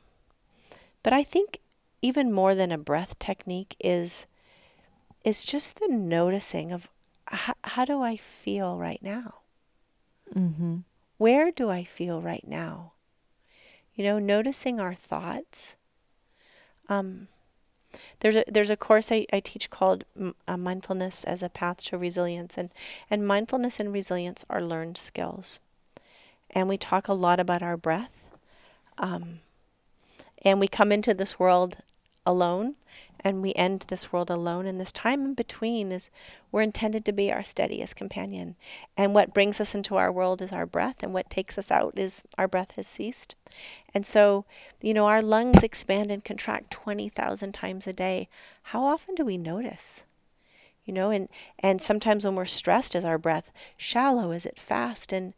[1.04, 1.60] but I think
[2.02, 4.28] even more than a breath technique is
[5.28, 6.88] is just the noticing of
[7.26, 9.40] how, how do I feel right now?
[10.34, 10.78] Mm-hmm.
[11.18, 12.94] Where do I feel right now?
[13.94, 15.76] You know, noticing our thoughts.
[16.88, 17.28] Um,
[18.22, 20.06] there's a there's a course I, I teach called
[20.48, 22.70] uh, mindfulness as a path to resilience, and
[23.10, 25.60] and mindfulness and resilience are learned skills,
[26.52, 28.30] and we talk a lot about our breath,
[28.98, 29.40] um,
[30.46, 31.78] and we come into this world
[32.26, 32.76] alone
[33.28, 34.66] and we end this world alone.
[34.66, 36.10] And this time in between is
[36.52, 38.56] we're intended to be our steadiest companion.
[38.96, 41.98] And what brings us into our world is our breath, and what takes us out
[41.98, 43.36] is our breath has ceased.
[43.94, 44.46] And so,
[44.82, 48.30] you know, our lungs expand and contract 20,000 times a day.
[48.64, 50.04] How often do we notice?
[50.86, 51.28] You know, and,
[51.60, 54.32] and sometimes when we're stressed, is our breath shallow?
[54.32, 55.12] Is it fast?
[55.12, 55.34] And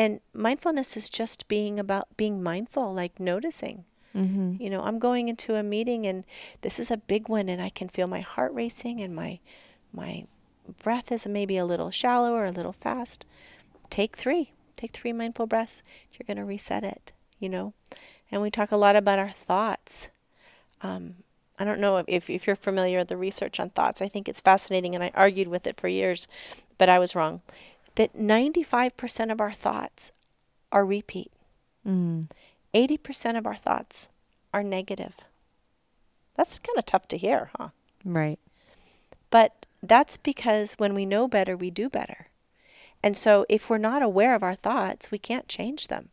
[0.00, 3.84] and mindfulness is just being about being mindful, like noticing.
[4.14, 4.56] Mm-hmm.
[4.60, 6.24] You know, I'm going into a meeting and
[6.62, 9.38] this is a big one and I can feel my heart racing and my
[9.92, 10.24] my
[10.82, 13.24] breath is maybe a little shallow or a little fast.
[13.88, 14.52] Take 3.
[14.76, 15.82] Take 3 mindful breaths.
[16.12, 17.74] You're going to reset it, you know.
[18.30, 20.08] And we talk a lot about our thoughts.
[20.82, 21.16] Um,
[21.58, 24.00] I don't know if, if you're familiar with the research on thoughts.
[24.00, 26.26] I think it's fascinating, and I argued with it for years,
[26.78, 27.42] but I was wrong.
[27.96, 30.12] That 95% of our thoughts
[30.72, 31.30] are repeat.
[31.86, 32.30] Mm.
[32.74, 34.08] 80% of our thoughts
[34.52, 35.14] are negative.
[36.34, 37.68] That's kind of tough to hear, huh?
[38.04, 38.38] Right.
[39.30, 42.28] But that's because when we know better, we do better.
[43.02, 46.10] And so if we're not aware of our thoughts, we can't change them.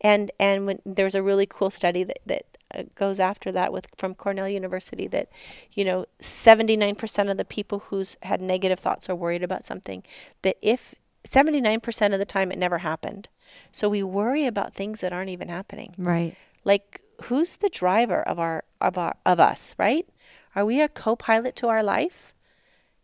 [0.00, 3.86] And and when there's a really cool study that that uh, goes after that with
[3.96, 5.28] from Cornell University that
[5.72, 10.02] you know 79% of the people who's had negative thoughts or worried about something
[10.42, 13.28] that if 79% of the time it never happened
[13.72, 15.94] So we worry about things that aren't even happening.
[15.98, 16.36] Right.
[16.64, 20.06] Like who's the driver of our of our of us, right?
[20.54, 22.34] Are we a co-pilot to our life?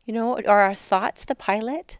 [0.04, 1.98] You know, are our thoughts the pilot?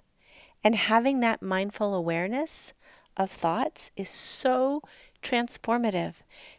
[0.64, 2.72] And having that mindful awareness
[3.16, 4.82] of thoughts is so
[5.22, 6.14] transformative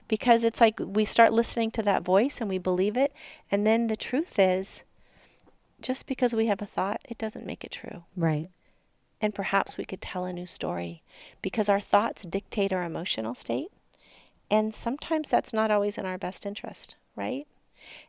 [0.08, 3.14] because it's like we start listening to that voice and we believe it.
[3.52, 4.84] And then the truth is,
[5.82, 8.04] just because we have a thought, it doesn't make it true.
[8.16, 8.50] Right.
[9.20, 11.02] And perhaps we could tell a new story
[11.42, 13.70] because our thoughts dictate our emotional state.
[14.50, 17.48] And sometimes that's not always in our best interest, right?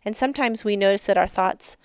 [0.05, 1.77] And sometimes we notice that our thoughts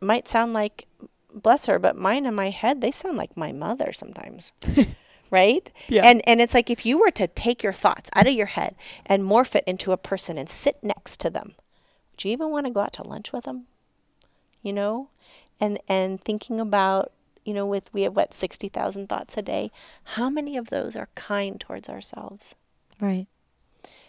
[0.00, 0.86] might sound like,
[1.34, 4.52] bless her, but mine in my head, they sound like my mother sometimes.
[5.30, 5.70] right?
[5.88, 6.02] Yeah.
[6.04, 8.76] And and it's like if you were to take your thoughts out of your head
[9.04, 11.54] and morph it into a person and sit next to them,
[12.12, 13.66] would you even want to go out to lunch with them?
[14.62, 15.10] You know?
[15.60, 17.12] And and thinking about,
[17.46, 19.70] you know, with we have what 60,000 thoughts a day,
[20.04, 22.56] how many of those are kind towards ourselves?
[23.00, 23.28] Right.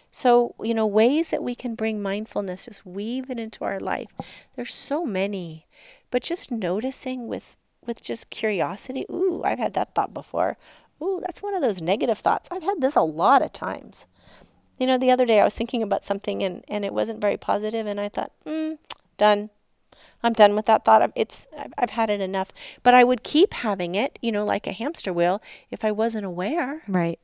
[0.09, 4.09] So, you know, ways that we can bring mindfulness, just weave it into our life.
[4.55, 5.67] There's so many.
[6.09, 10.57] But just noticing with with just curiosity, ooh, I've had that thought before.
[11.01, 12.49] Ooh, that's one of those negative thoughts.
[12.51, 14.07] I've had this a lot of times.
[14.77, 17.37] You know, the other day I was thinking about something and, and it wasn't very
[17.37, 18.77] positive, and I thought, mm,
[19.17, 19.51] done.
[20.23, 21.11] I'm done with that thought.
[21.15, 22.51] It's I've had it enough.
[22.83, 26.25] But I would keep having it, you know, like a hamster wheel, if I wasn't
[26.25, 26.81] aware.
[26.87, 27.19] Right.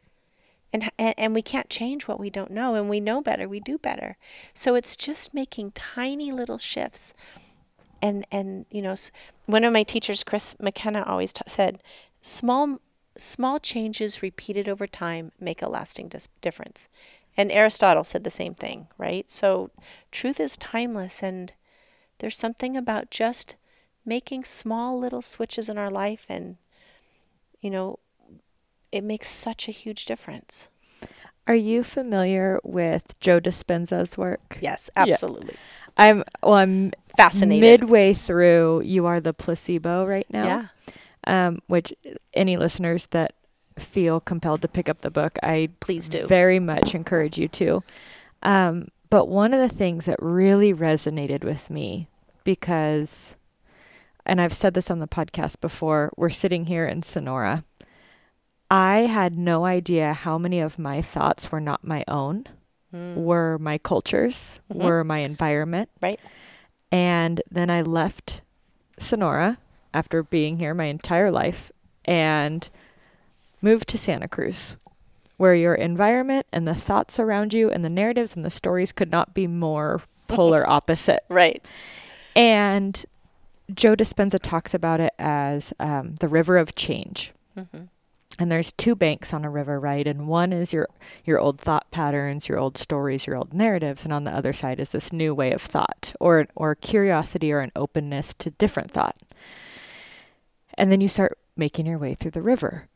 [0.71, 3.47] And, and and we can't change what we don't know, and we know better.
[3.47, 4.17] We do better.
[4.53, 7.13] So it's just making tiny little shifts.
[8.01, 8.95] And and you know,
[9.45, 11.81] one of my teachers, Chris McKenna, always t- said,
[12.21, 12.79] small
[13.17, 16.87] small changes repeated over time make a lasting dis- difference.
[17.35, 19.29] And Aristotle said the same thing, right?
[19.29, 19.71] So
[20.11, 21.53] truth is timeless and
[22.23, 23.55] there's something about just
[24.05, 26.57] making small little switches in our life and
[27.61, 27.99] you know
[28.91, 30.69] it makes such a huge difference.
[31.47, 34.59] Are you familiar with Joe Dispenza's work?
[34.61, 35.55] Yes, absolutely.
[35.55, 36.05] Yeah.
[36.05, 37.81] I'm well I'm fascinated.
[37.81, 40.45] Midway through You Are the Placebo right now.
[40.45, 40.67] Yeah
[41.25, 41.93] um, which
[42.33, 43.33] any listeners that
[43.77, 47.83] feel compelled to pick up the book, I please do very much encourage you to.
[48.41, 52.07] Um, but one of the things that really resonated with me
[52.43, 53.35] because,
[54.25, 57.63] and I've said this on the podcast before, we're sitting here in Sonora.
[58.69, 62.45] I had no idea how many of my thoughts were not my own,
[62.93, 63.15] mm.
[63.15, 64.83] were my cultures, mm-hmm.
[64.83, 65.89] were my environment.
[66.01, 66.19] Right.
[66.91, 68.41] And then I left
[68.97, 69.57] Sonora
[69.93, 71.71] after being here my entire life
[72.05, 72.69] and
[73.61, 74.75] moved to Santa Cruz,
[75.37, 79.11] where your environment and the thoughts around you and the narratives and the stories could
[79.11, 81.23] not be more polar opposite.
[81.29, 81.63] Right.
[82.35, 83.05] And
[83.73, 87.31] Joe Dispenza talks about it as um, the river of change.
[87.57, 87.83] Mm-hmm.
[88.39, 90.07] And there's two banks on a river, right?
[90.07, 90.87] And one is your
[91.23, 94.79] your old thought patterns, your old stories, your old narratives, and on the other side
[94.79, 99.15] is this new way of thought, or or curiosity, or an openness to different thought.
[100.79, 102.87] And then you start making your way through the river,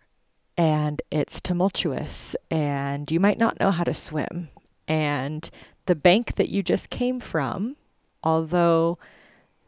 [0.57, 4.49] and it's tumultuous, and you might not know how to swim.
[4.87, 5.47] And
[5.85, 7.75] the bank that you just came from,
[8.23, 8.97] although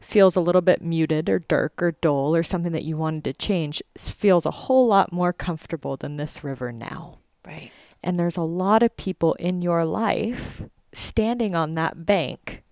[0.00, 3.32] feels a little bit muted or dark or dull or something that you wanted to
[3.32, 7.18] change, feels a whole lot more comfortable than this river now.
[7.46, 7.70] Right.
[8.02, 12.62] And there's a lot of people in your life standing on that bank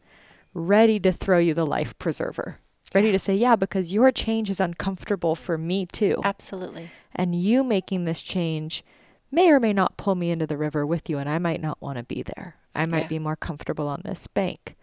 [0.55, 2.59] ready to throw you the life preserver
[2.95, 6.21] ready to say, yeah, because your change is uncomfortable for me too.
[6.25, 6.91] Absolutely.
[7.15, 8.85] And you making this change
[9.31, 11.81] may or may not pull me into the river with you, and I might not
[11.81, 12.57] want to be there.
[12.75, 13.09] I might yeah.
[13.09, 14.77] be more comfortable on this bank.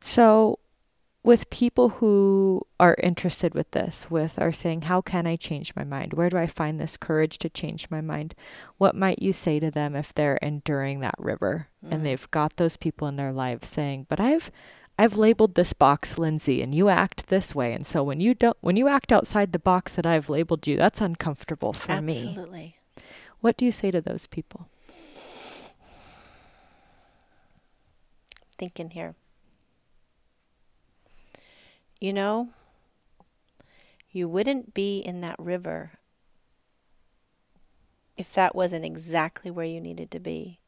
[0.00, 0.58] So,
[1.24, 5.84] with people who are interested with this, with are saying, How can I change my
[5.84, 6.14] mind?
[6.14, 8.34] Where do I find this courage to change my mind?
[8.78, 11.92] What might you say to them if they're enduring that river mm.
[11.92, 14.50] and they've got those people in their lives saying, But I've
[14.98, 18.56] I've labeled this box Lindsey and you act this way and so when you don't
[18.60, 22.24] when you act outside the box that I've labeled you that's uncomfortable for Absolutely.
[22.24, 22.30] me.
[22.30, 22.76] Absolutely.
[23.40, 24.68] What do you say to those people?
[28.58, 29.14] Thinking here.
[32.02, 32.48] You know,
[34.10, 35.92] you wouldn't be in that river
[38.16, 40.58] if that wasn't exactly where you needed to be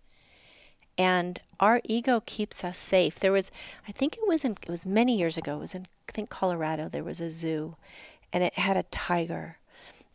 [0.96, 3.18] and our ego keeps us safe.
[3.18, 3.50] There was,
[3.88, 5.56] I think it was in, it was many years ago.
[5.56, 6.88] It was in, I think Colorado.
[6.88, 7.74] There was a zoo,
[8.32, 9.58] and it had a tiger,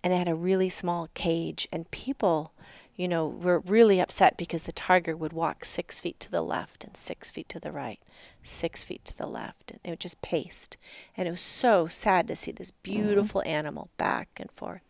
[0.02, 2.54] and it had a really small cage, and people,
[3.00, 6.42] you know, we were really upset because the tiger would walk six feet to the
[6.42, 8.02] left and six feet to the right,
[8.44, 10.76] six feet to the left, and it would just paced,
[11.16, 13.52] and it was so sad to see this beautiful mm-hmm.
[13.52, 14.82] animal back and forth.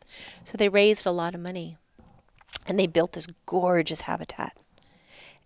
[0.44, 1.78] So they raised a lot of money
[2.66, 4.56] And they built this gorgeous habitat.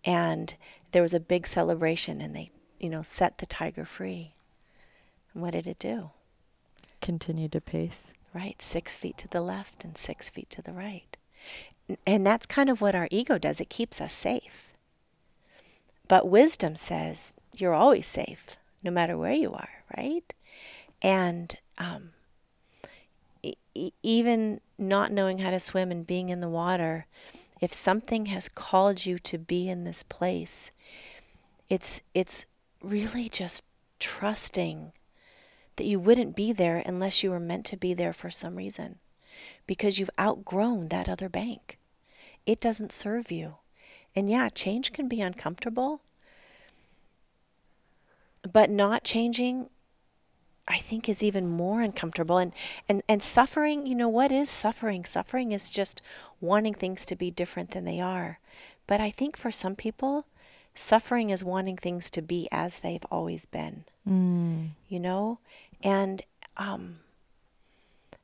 [0.03, 0.55] And
[0.91, 4.33] there was a big celebration, and they, you know, set the tiger free.
[5.33, 6.11] And what did it do?
[7.01, 8.13] Continue to pace.
[8.33, 11.15] Right, six feet to the left and six feet to the right.
[12.05, 13.61] And that's kind of what our ego does.
[13.61, 14.71] It keeps us safe.
[16.07, 20.33] But wisdom says you're always safe, no matter where you are, right?
[21.01, 22.11] And um,
[23.43, 27.05] e- even not knowing how to swim and being in the water,
[27.61, 30.71] if something has called you to be in this place,
[31.69, 32.45] it's it's
[32.81, 33.63] really just
[33.99, 34.91] trusting
[35.77, 38.99] that you wouldn't be there unless you were meant to be there for some reason
[39.65, 41.79] because you've outgrown that other bank.
[42.45, 43.55] It doesn't serve you.
[44.15, 46.01] And yeah, change can be uncomfortable.
[48.51, 49.69] But not changing
[50.67, 52.53] I think is even more uncomfortable and,
[52.87, 55.03] and and suffering, you know what is suffering?
[55.03, 56.01] Suffering is just
[56.39, 58.39] wanting things to be different than they are.
[58.87, 60.25] But I think for some people,
[60.73, 63.83] suffering is wanting things to be as they've always been.
[64.07, 64.69] Mm.
[64.87, 65.39] You know?
[65.83, 66.21] And
[66.55, 66.99] um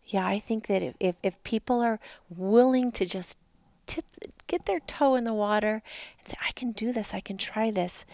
[0.05, 1.99] yeah, I think that if, if, if people are
[2.29, 3.37] willing to just
[3.89, 4.05] tip
[4.47, 5.81] get their toe in the water
[6.19, 8.05] and say, I can do this, I can try this,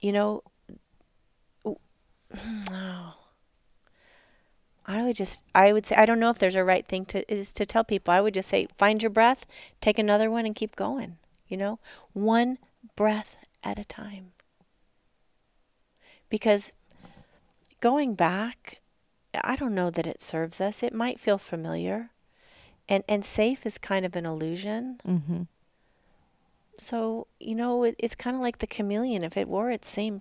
[0.00, 0.42] you know,
[1.64, 1.78] oh,
[4.86, 7.32] I would just I would say I don't know if there's a right thing to
[7.32, 8.12] is to tell people.
[8.12, 9.46] I would just say find your breath,
[9.80, 11.16] take another one and keep going,
[11.48, 11.78] you know?
[12.12, 12.58] One
[12.96, 14.32] breath at a time.
[16.28, 16.72] Because
[17.80, 18.80] going back,
[19.42, 20.82] I don't know that it serves us.
[20.82, 22.10] It might feel familiar.
[22.88, 25.00] And and safe is kind of an illusion.
[25.06, 25.42] Mm-hmm.
[26.76, 29.22] So, you know, it, it's kind of like the chameleon.
[29.22, 30.20] If it wore its same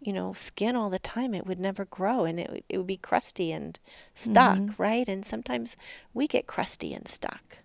[0.00, 2.96] you know, skin all the time, it would never grow and it, it would be
[2.96, 3.78] crusty and
[4.14, 4.82] stuck, mm-hmm.
[4.82, 5.08] right?
[5.08, 5.76] And sometimes
[6.14, 7.58] we get crusty and stuck.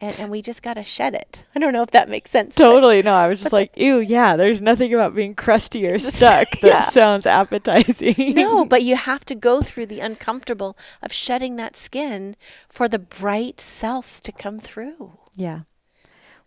[0.00, 1.44] And, and we just got to shed it.
[1.54, 2.54] I don't know if that makes sense.
[2.54, 3.02] Totally.
[3.02, 6.62] No, I was just like, ew, yeah, there's nothing about being crusty or stuck that
[6.62, 6.90] yeah.
[6.90, 8.34] sounds appetizing.
[8.34, 12.36] no, but you have to go through the uncomfortable of shedding that skin
[12.68, 15.18] for the bright self to come through.
[15.34, 15.60] Yeah.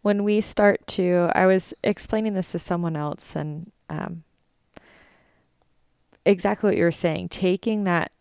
[0.02, 4.24] When we start to, I was explaining this to someone else, and um,
[6.26, 8.12] exactly what you were saying, taking that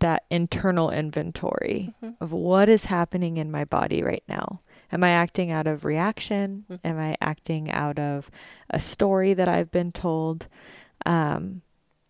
[0.00, 2.22] that internal inventory mm-hmm.
[2.22, 4.60] of what is happening in my body right now.
[4.92, 6.64] Am I acting out of reaction?
[6.70, 6.86] Mm-hmm.
[6.86, 8.30] Am I acting out of
[8.70, 10.46] a story that I've been told?
[11.06, 11.62] Um,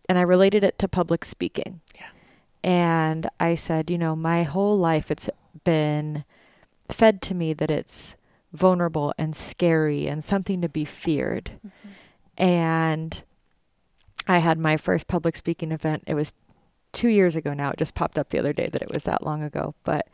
[0.08, 1.80] and I related it to public speaking.
[1.94, 2.08] Yeah.
[2.62, 5.30] And I said, you know, my whole life it's
[5.64, 6.24] been
[6.90, 8.16] fed to me that it's
[8.52, 11.52] vulnerable and scary and something to be feared.
[11.66, 12.42] Mm-hmm.
[12.42, 13.22] And
[14.26, 16.04] I had my first public speaking event.
[16.06, 16.34] It was
[16.94, 17.70] two years ago now.
[17.70, 19.74] It just popped up the other day that it was that long ago.
[19.84, 20.08] But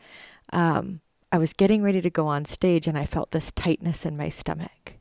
[0.51, 1.01] um,
[1.31, 4.27] I was getting ready to go on stage and I felt this tightness in my
[4.29, 4.93] stomach.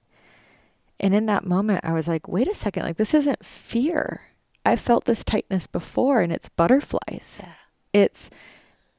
[1.01, 4.21] And in that moment, I was like, wait a second, like this isn't fear.
[4.65, 7.41] I felt this tightness before and it's butterflies.
[7.43, 7.53] Yeah.
[7.93, 8.31] It's,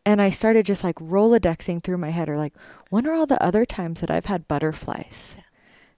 [0.05, 2.53] and I started just like Rolodexing through my head or like,
[2.89, 5.35] when are all the other times that I've had butterflies?
[5.37, 5.43] Yeah.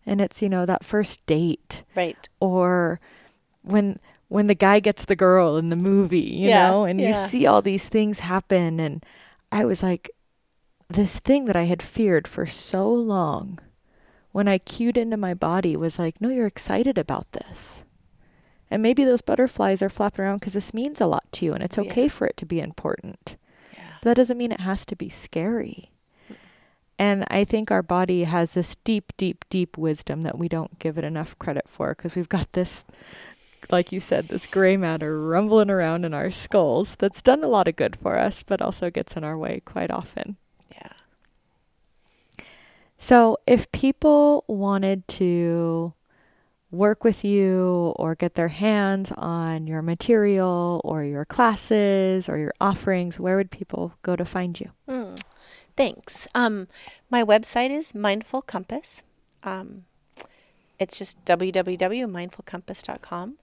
[0.06, 1.84] And it's, you know, that first date.
[1.96, 2.28] Right.
[2.42, 3.00] Or,
[3.64, 3.98] when
[4.34, 7.10] when the guy gets the girl in the movie, you yeah, know, and yeah.
[7.10, 9.06] you see all these things happen and
[9.52, 10.10] I was like
[10.90, 13.60] this thing that I had feared for so long
[14.32, 17.86] when I cued into my body was like, "No, you're excited about this."
[18.72, 21.64] And maybe those butterflies are flapping around because this means a lot to you and
[21.64, 22.10] it's okay yeah.
[22.10, 23.38] for it to be important.
[23.78, 23.84] Yeah.
[24.02, 25.92] But that doesn't mean it has to be scary.
[26.98, 30.98] And I think our body has this deep, deep, deep wisdom that we don't give
[30.98, 32.86] it enough credit for because we've got this
[33.72, 37.68] like you said, this gray matter rumbling around in our skulls that's done a lot
[37.68, 40.38] of good for us, but also gets in our way quite often.
[40.72, 40.94] Yeah.
[42.98, 45.94] So, if people wanted to
[46.72, 52.54] work with you or get their hands on your material or your classes or your
[52.60, 54.72] offerings, where would people go to find you?
[54.90, 55.22] Mm,
[55.78, 56.28] thanks.
[56.34, 56.68] Um,
[57.10, 59.04] my website is Mindful Compass.
[59.44, 59.86] Um,
[60.80, 63.38] it's just www.mindfulcompass.com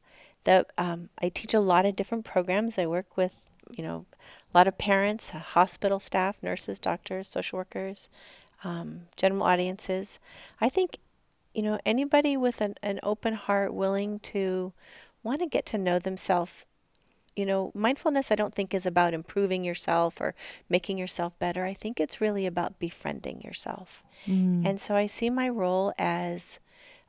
[0.45, 2.79] that um, I teach a lot of different programs.
[2.79, 3.33] I work with,
[3.77, 4.07] you know,
[4.53, 8.09] a lot of parents, uh, hospital staff, nurses, doctors, social workers,
[8.65, 10.19] um, general audiences.
[10.61, 10.99] I think,
[11.55, 14.73] you know, anybody with an, an open heart willing to
[15.23, 16.65] want to get to know themselves.
[17.37, 20.35] You know, mindfulness, I don't think is about improving yourself or
[20.69, 21.65] making yourself better.
[21.65, 24.03] I think it's really about befriending yourself.
[24.27, 24.67] Mm.
[24.67, 26.59] And so I see my role as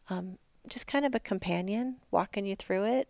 [0.10, 3.08] um, just kind of a companion, walking you through it,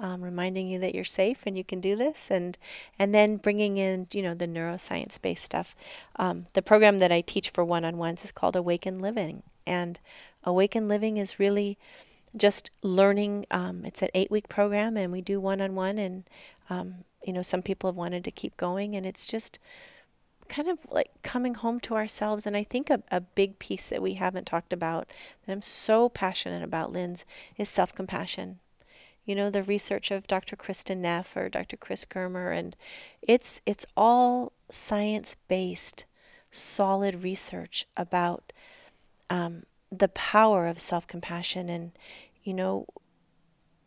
[0.00, 2.56] um, reminding you that you're safe and you can do this, and
[2.98, 5.74] and then bringing in you know the neuroscience based stuff.
[6.16, 10.00] Um, the program that I teach for one on ones is called Awaken Living, and
[10.44, 11.78] Awaken Living is really
[12.36, 13.46] just learning.
[13.50, 16.24] Um, it's an eight week program, and we do one on one, and
[16.70, 19.58] um, you know some people have wanted to keep going, and it's just
[20.48, 22.46] kind of like coming home to ourselves.
[22.46, 25.08] And I think a, a big piece that we haven't talked about
[25.46, 27.24] that I'm so passionate about, Linz,
[27.56, 28.60] is self compassion
[29.30, 30.56] you know, the research of Dr.
[30.56, 31.76] Kristin Neff or Dr.
[31.76, 32.74] Chris Germer, and
[33.22, 36.04] it's it's all science based,
[36.50, 38.52] solid research about
[39.30, 39.62] um,
[39.92, 41.92] the power of self compassion, and
[42.42, 42.86] you know,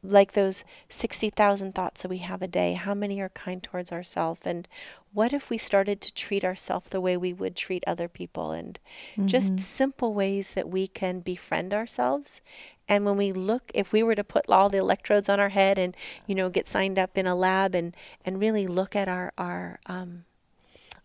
[0.02, 4.44] like those 60,000 thoughts that we have a day, how many are kind towards ourselves?
[4.46, 4.66] And
[5.12, 8.52] what if we started to treat ourselves the way we would treat other people?
[8.52, 8.80] And
[9.12, 9.28] mm-hmm.
[9.28, 12.42] just simple ways that we can befriend ourselves
[12.88, 15.78] and when we look, if we were to put all the electrodes on our head
[15.78, 15.96] and,
[16.28, 19.80] you know, get signed up in a lab and, and really look at our, our,
[19.86, 20.26] um,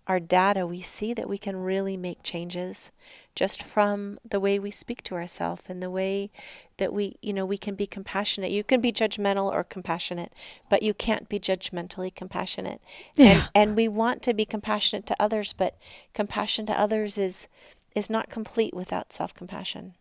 [0.07, 2.91] our data, we see that we can really make changes
[3.35, 6.31] just from the way we speak to ourselves and the way
[6.79, 8.51] that we, you know, we can be compassionate.
[8.51, 10.33] You can be judgmental or compassionate,
[10.69, 12.81] but you can't be judgmentally compassionate.
[13.15, 13.27] Yeah.
[13.27, 15.77] And, and we want to be compassionate to others, but
[16.15, 17.47] compassion to others is
[17.95, 19.95] is not complete without self-compassion.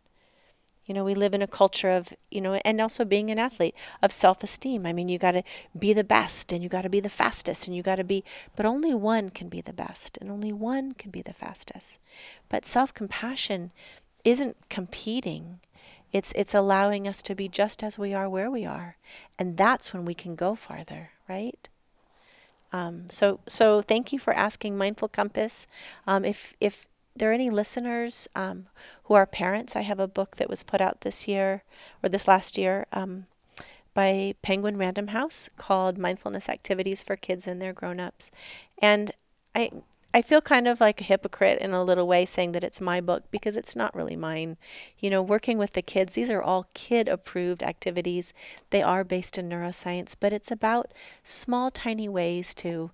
[0.88, 3.76] You know, we live in a culture of, you know, and also being an athlete
[4.02, 4.86] of self esteem.
[4.86, 5.44] I mean, you got to
[5.78, 8.24] be the best and you got to be the fastest and you got to be,
[8.56, 12.00] but only one can be the best and only one can be the fastest.
[12.48, 13.72] But self compassion
[14.24, 15.60] isn't competing.
[16.14, 18.96] It's, it's allowing us to be just as we are where we are.
[19.38, 21.68] And that's when we can go farther, right?
[22.72, 25.68] Um, so, so thank you for asking Mindful Compass.
[26.06, 26.86] Um, if, if
[27.18, 28.68] there any listeners um,
[29.06, 31.64] who are parents, I have a book that was put out this year
[32.02, 33.26] or this last year um,
[33.94, 38.32] by Penguin Random House called Mindfulness Activities for Kids and Their Grown-ups.
[38.82, 39.12] And
[39.56, 39.72] I
[40.14, 43.02] I feel kind of like a hypocrite in a little way saying that it's my
[43.02, 44.58] book because it's not really mine.
[45.00, 48.34] You know, working with the kids, these are all kid approved activities.
[48.72, 50.92] They are based in neuroscience, but it's about
[51.24, 52.90] small, tiny ways to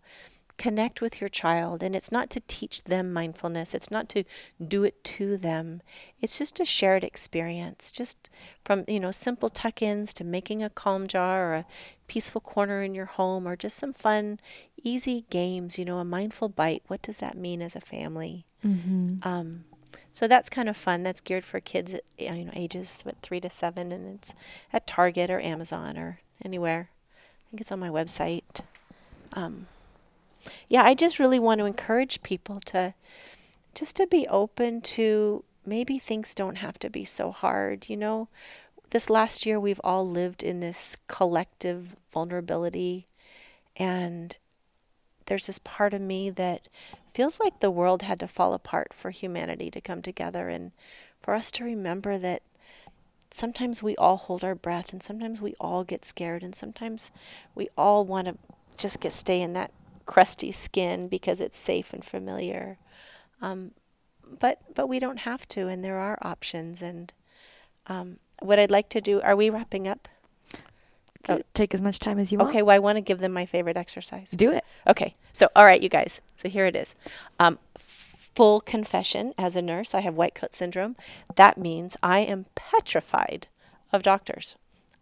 [0.57, 4.23] connect with your child and it's not to teach them mindfulness it's not to
[4.65, 5.81] do it to them.
[6.21, 8.29] It's just a shared experience just
[8.63, 11.65] from you know simple tuck-ins to making a calm jar or a
[12.07, 14.39] peaceful corner in your home or just some fun
[14.81, 16.83] easy games you know a mindful bite.
[16.87, 18.45] What does that mean as a family?
[18.65, 19.27] Mm-hmm.
[19.27, 19.65] um,
[20.13, 21.03] so that's kind of fun.
[21.03, 24.33] That's geared for kids you know ages what, three to seven and it's
[24.71, 26.89] at target or amazon or anywhere.
[27.11, 28.61] I think it's on my website.
[29.33, 29.67] Um,
[30.67, 32.93] yeah, I just really want to encourage people to
[33.73, 37.89] just to be open to maybe things don't have to be so hard.
[37.89, 38.27] You know,
[38.89, 43.07] this last year we've all lived in this collective vulnerability
[43.75, 44.35] and
[45.25, 46.67] there's this part of me that
[47.13, 50.71] feels like the world had to fall apart for humanity to come together and
[51.21, 52.41] for us to remember that
[53.31, 57.09] sometimes we all hold our breath and sometimes we all get scared and sometimes
[57.55, 58.37] we all want to
[58.77, 59.71] just get stay in that
[60.05, 62.77] crusty skin because it's safe and familiar.
[63.41, 63.71] Um,
[64.39, 66.81] but but we don't have to, and there are options.
[66.81, 67.13] And
[67.87, 70.07] um, what I'd like to do, are we wrapping up?
[71.29, 72.49] Oh, take as much time as you want.
[72.49, 74.31] Okay, well, I want to give them my favorite exercise.
[74.31, 74.65] Do it.
[74.87, 76.21] Okay, so all right, you guys.
[76.35, 76.95] So here it is.
[77.39, 80.95] Um, full confession as a nurse, I have white coat syndrome.
[81.35, 83.47] That means I am petrified
[83.91, 84.55] of doctors.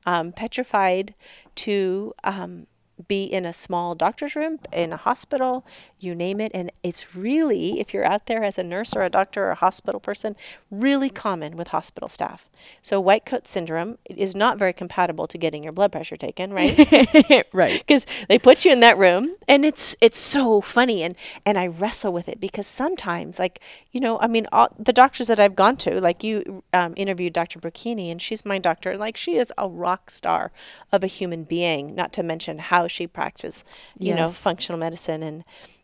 [0.05, 1.13] Um, petrified
[1.55, 2.67] to um,
[3.07, 5.65] be in a small doctor's room, in a hospital,
[5.99, 6.51] you name it.
[6.53, 9.55] And it's really, if you're out there as a nurse or a doctor or a
[9.55, 10.35] hospital person,
[10.69, 12.49] really common with hospital staff.
[12.81, 17.45] So white coat syndrome is not very compatible to getting your blood pressure taken, right?
[17.53, 17.79] right.
[17.79, 21.67] Because they put you in that room and it's it's so funny and and I
[21.67, 23.59] wrestle with it because sometimes like,
[23.91, 27.33] you know, I mean all, the doctors that I've gone to, like you um, interviewed
[27.33, 27.59] Dr.
[27.59, 30.51] Burkini and she's my doctor, like she is a rock star
[30.91, 33.63] of a human being, not to mention how she practices,
[33.97, 34.17] you yes.
[34.17, 35.23] know, functional medicine.
[35.23, 35.43] And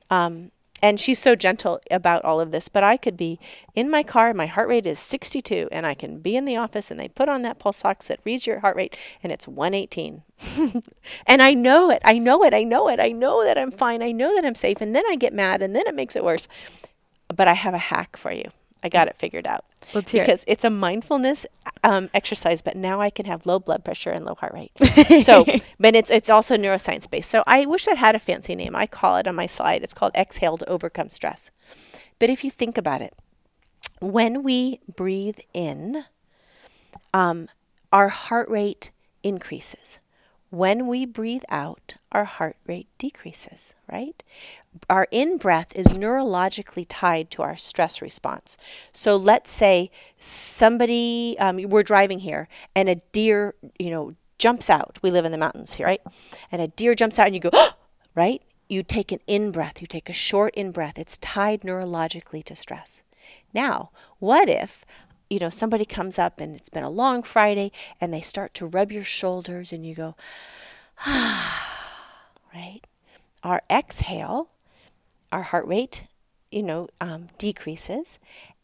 [0.09, 0.51] um,
[0.81, 3.39] and she's so gentle about all of this but i could be
[3.75, 6.91] in my car my heart rate is 62 and i can be in the office
[6.91, 10.23] and they put on that pulse ox that reads your heart rate and it's 118
[11.27, 14.01] and i know it i know it i know it i know that i'm fine
[14.01, 16.23] i know that i'm safe and then i get mad and then it makes it
[16.23, 16.47] worse.
[17.35, 18.49] But i have a hack for you
[18.83, 19.65] I got it figured out.
[19.93, 20.51] Let's hear because it.
[20.51, 21.45] it's a mindfulness
[21.83, 24.71] um, exercise, but now I can have low blood pressure and low heart rate.
[25.23, 25.45] so,
[25.79, 27.29] but it's it's also neuroscience based.
[27.29, 28.75] So I wish it had a fancy name.
[28.75, 29.83] I call it on my slide.
[29.83, 31.51] It's called Exhale to Overcome Stress.
[32.19, 33.13] But if you think about it,
[33.99, 36.05] when we breathe in,
[37.13, 37.47] um,
[37.91, 38.91] our heart rate
[39.23, 39.99] increases.
[40.49, 44.23] when we breathe out, our heart rate decreases, right?
[44.89, 48.57] Our in breath is neurologically tied to our stress response.
[48.93, 54.99] So let's say somebody, um, we're driving here and a deer, you know, jumps out.
[55.01, 56.01] We live in the mountains here, right?
[56.51, 57.51] And a deer jumps out and you go,
[58.15, 58.41] right?
[58.69, 60.99] You take an in breath, you take a short in breath.
[60.99, 63.01] It's tied neurologically to stress.
[63.53, 64.85] Now, what if
[65.29, 68.65] you know, somebody comes up and it's been a long Friday and they start to
[68.65, 70.15] rub your shoulders and you go,
[71.05, 72.09] ah,
[72.53, 72.81] right?
[73.43, 74.49] Our exhale,
[75.31, 76.03] our heart rate,
[76.51, 78.19] you know, um, decreases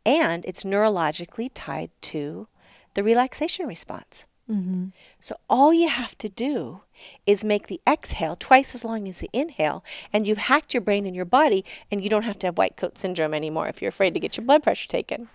[0.05, 2.47] and it's neurologically tied to
[2.93, 4.27] the relaxation response.
[4.49, 4.87] Mm-hmm.
[5.19, 6.81] So all you have to do
[7.25, 11.05] is make the exhale twice as long as the inhale, and you've hacked your brain
[11.05, 13.89] and your body, and you don't have to have white coat syndrome anymore if you're
[13.89, 15.29] afraid to get your blood pressure taken.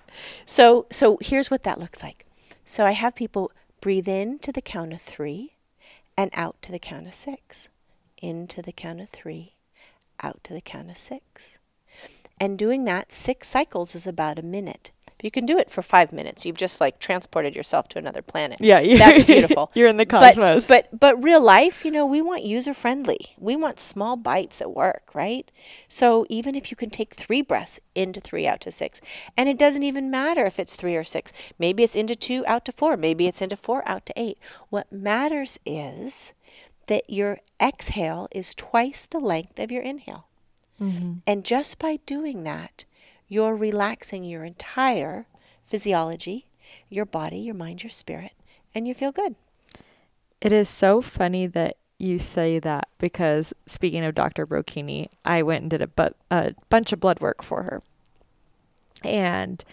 [0.44, 2.26] So, so here's what that looks like.
[2.64, 3.50] So I have people
[3.80, 5.54] breathe in to the count of three,
[6.16, 7.68] and out to the count of six.
[8.20, 9.54] In to the count of three,
[10.22, 11.58] out to the count of six.
[12.40, 14.92] And doing that six cycles is about a minute.
[15.18, 18.22] If you can do it for five minutes, you've just like transported yourself to another
[18.22, 18.58] planet.
[18.60, 19.72] Yeah, that's beautiful.
[19.74, 20.68] you're in the cosmos.
[20.68, 23.34] But, but but real life, you know, we want user friendly.
[23.36, 25.50] We want small bites that work, right?
[25.88, 29.00] So even if you can take three breaths into three, out to six,
[29.36, 31.32] and it doesn't even matter if it's three or six.
[31.58, 32.96] Maybe it's into two, out to four.
[32.96, 34.38] Maybe it's into four, out to eight.
[34.68, 36.32] What matters is
[36.88, 40.26] that your exhale is twice the length of your inhale.
[40.80, 41.14] Mm-hmm.
[41.26, 42.84] And just by doing that,
[43.28, 45.26] you're relaxing your entire
[45.66, 46.46] physiology,
[46.88, 48.32] your body, your mind, your spirit,
[48.74, 49.34] and you feel good.
[50.40, 54.46] It is so funny that you say that because speaking of Dr.
[54.46, 57.82] Brocchini, I went and did a, bu- a bunch of blood work for her.
[59.02, 59.64] And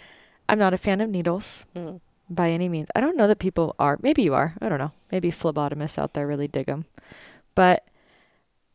[0.50, 2.02] I'm not a fan of needles mm.
[2.30, 2.88] By any means.
[2.96, 3.98] I don't know that people are.
[4.02, 4.56] Maybe you are.
[4.62, 4.92] I don't know.
[5.12, 6.86] Maybe phlebotomists out there really dig them.
[7.54, 7.88] But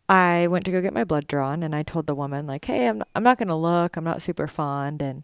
[0.09, 2.89] I went to go get my blood drawn and I told the woman like, "Hey,
[2.89, 3.97] I'm I'm not going to look.
[3.97, 5.23] I'm not super fond." And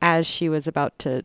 [0.00, 1.24] as she was about to,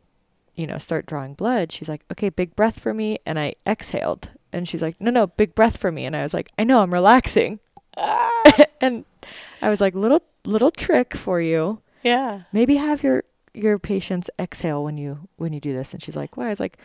[0.56, 4.32] you know, start drawing blood, she's like, "Okay, big breath for me." And I exhaled.
[4.52, 6.82] And she's like, "No, no, big breath for me." And I was like, "I know,
[6.82, 7.60] I'm relaxing."
[7.96, 8.30] Ah.
[8.82, 9.06] and
[9.62, 12.44] I was like, "Little little trick for you." Yeah.
[12.52, 13.24] Maybe have your
[13.58, 15.94] your patients exhale when you when you do this.
[15.94, 16.78] And she's like, "Why?" I was like,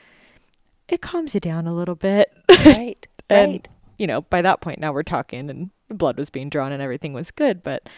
[0.89, 3.07] "It calms you down a little bit." Right.
[3.31, 3.69] and, right.
[3.99, 7.13] You know, by that point now we're talking and blood was being drawn and everything
[7.13, 7.89] was good, but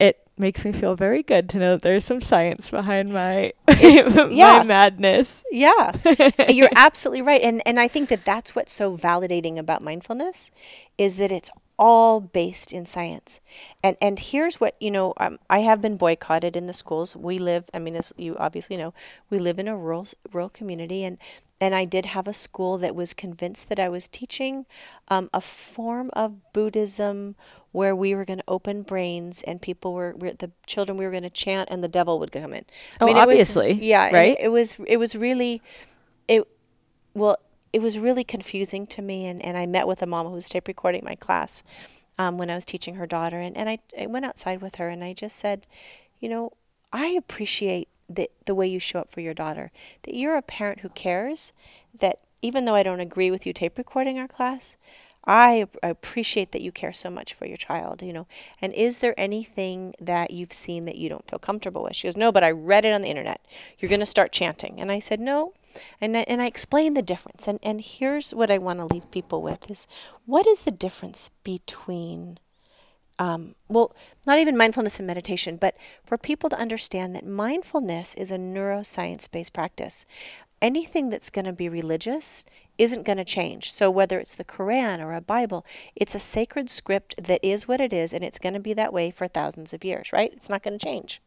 [0.00, 4.58] it makes me feel very good to know that there's some science behind my yeah.
[4.58, 5.44] my madness.
[5.52, 5.92] Yeah.
[6.48, 7.40] You're absolutely right.
[7.42, 10.50] And and I think that that's what's so validating about mindfulness
[10.98, 13.40] is that it's all based in science.
[13.82, 17.16] And and here's what, you know, um, I have been boycotted in the schools.
[17.16, 18.94] We live, I mean as you obviously know,
[19.30, 21.18] we live in a rural rural community and
[21.60, 24.66] and I did have a school that was convinced that I was teaching
[25.06, 27.36] um, a form of Buddhism
[27.70, 31.12] where we were going to open brains and people were, were, the children we were
[31.12, 32.64] going to chant and the devil would come in.
[33.00, 34.36] I oh, mean, obviously, was, yeah, right.
[34.38, 35.62] It, it was it was really
[36.26, 36.46] it
[37.14, 37.36] well
[37.72, 40.48] it was really confusing to me and, and I met with a mom who was
[40.48, 41.62] tape recording my class
[42.18, 44.88] um, when I was teaching her daughter and, and I, I went outside with her
[44.88, 45.66] and I just said,
[46.20, 46.52] you know,
[46.92, 49.70] I appreciate the, the way you show up for your daughter.
[50.02, 51.52] That you're a parent who cares,
[51.98, 54.76] that even though I don't agree with you tape recording our class,
[55.24, 58.26] I appreciate that you care so much for your child, you know.
[58.60, 61.94] And is there anything that you've seen that you don't feel comfortable with?
[61.94, 63.40] She goes, No, but I read it on the internet.
[63.78, 64.80] You're going to start chanting.
[64.80, 65.54] And I said, No.
[66.00, 67.48] And I, and I explained the difference.
[67.48, 69.86] And, and here's what I want to leave people with is
[70.26, 72.38] what is the difference between
[73.18, 73.94] um, well,
[74.26, 79.30] not even mindfulness and meditation, but for people to understand that mindfulness is a neuroscience
[79.30, 80.04] based practice.
[80.60, 82.44] Anything that's going to be religious
[82.78, 83.70] isn't going to change.
[83.70, 85.64] So, whether it's the Quran or a Bible,
[85.94, 88.92] it's a sacred script that is what it is, and it's going to be that
[88.92, 90.32] way for thousands of years, right?
[90.32, 91.20] It's not going to change.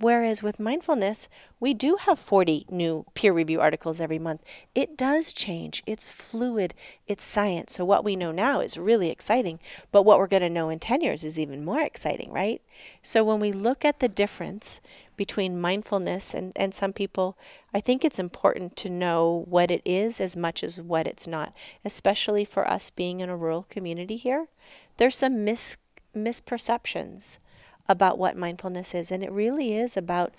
[0.00, 1.28] Whereas with mindfulness,
[1.58, 4.42] we do have 40 new peer review articles every month.
[4.74, 5.82] It does change.
[5.86, 6.72] It's fluid.
[7.08, 7.74] It's science.
[7.74, 9.58] So what we know now is really exciting,
[9.90, 12.62] but what we're going to know in 10 years is even more exciting, right?
[13.02, 14.80] So when we look at the difference
[15.16, 17.36] between mindfulness and, and some people,
[17.74, 21.52] I think it's important to know what it is as much as what it's not,
[21.84, 24.46] especially for us being in a rural community here.
[24.96, 25.76] There's some mis-
[26.16, 27.38] misperceptions
[27.88, 29.10] about what mindfulness is.
[29.10, 30.34] And it really is about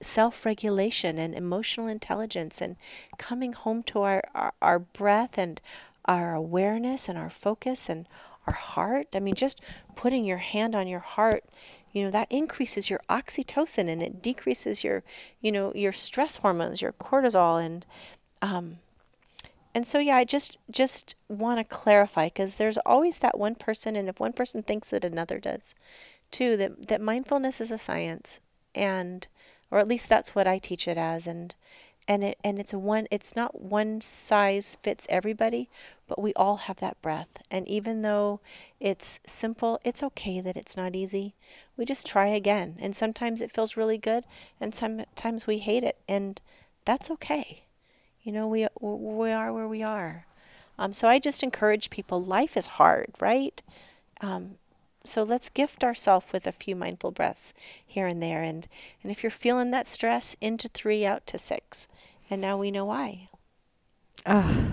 [0.00, 2.76] self regulation and emotional intelligence and
[3.18, 5.60] coming home to our, our, our, breath and
[6.06, 8.06] our awareness and our focus and
[8.46, 9.08] our heart.
[9.14, 9.60] I mean, just
[9.94, 11.44] putting your hand on your heart.
[11.92, 15.02] You know that increases your oxytocin and it decreases your,
[15.40, 17.86] you know, your stress hormones, your cortisol, and
[18.42, 18.76] um,
[19.74, 23.96] and so yeah, I just just want to clarify because there's always that one person,
[23.96, 25.74] and if one person thinks it, another does,
[26.30, 26.56] too.
[26.56, 28.40] That that mindfulness is a science,
[28.74, 29.26] and
[29.70, 31.54] or at least that's what I teach it as, and
[32.08, 33.06] and it and it's one.
[33.10, 35.68] It's not one size fits everybody,
[36.08, 38.40] but we all have that breath, and even though
[38.80, 41.34] it's simple, it's okay that it's not easy.
[41.76, 44.24] We just try again, and sometimes it feels really good,
[44.60, 46.40] and sometimes we hate it, and
[46.84, 47.64] that's okay.
[48.22, 50.26] You know, we we are where we are.
[50.78, 52.22] Um, so I just encourage people.
[52.22, 53.62] Life is hard, right?
[54.20, 54.56] Um,
[55.08, 57.54] so let's gift ourselves with a few mindful breaths
[57.84, 58.42] here and there.
[58.42, 58.66] And
[59.02, 61.88] and if you're feeling that stress, into three, out to six.
[62.28, 63.28] And now we know why.
[64.24, 64.66] Oh,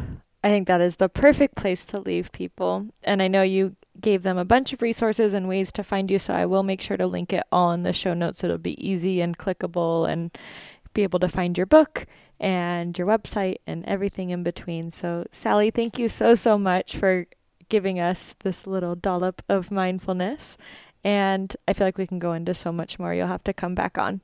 [0.44, 2.88] I think that is the perfect place to leave people.
[3.04, 6.20] And I know you gave them a bunch of resources and ways to find you,
[6.20, 8.58] so I will make sure to link it all in the show notes so it'll
[8.58, 10.32] be easy and clickable and
[10.94, 12.06] be able to find your book
[12.40, 14.92] and your website and everything in between.
[14.92, 17.28] So, Sally, thank you so, so much for
[17.74, 20.60] giving us this little dollop of mindfulness.
[21.04, 23.16] And I feel like we can go into so much more.
[23.16, 24.22] You'll have to come back on.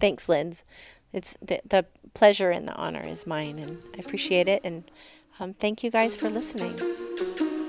[0.00, 0.64] Thanks, Linz.
[1.12, 1.84] It's the, the
[2.14, 4.62] pleasure and the honor is mine, and I appreciate it.
[4.64, 4.90] And
[5.38, 6.80] um, thank you guys for listening.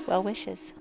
[0.06, 0.72] Well wishes.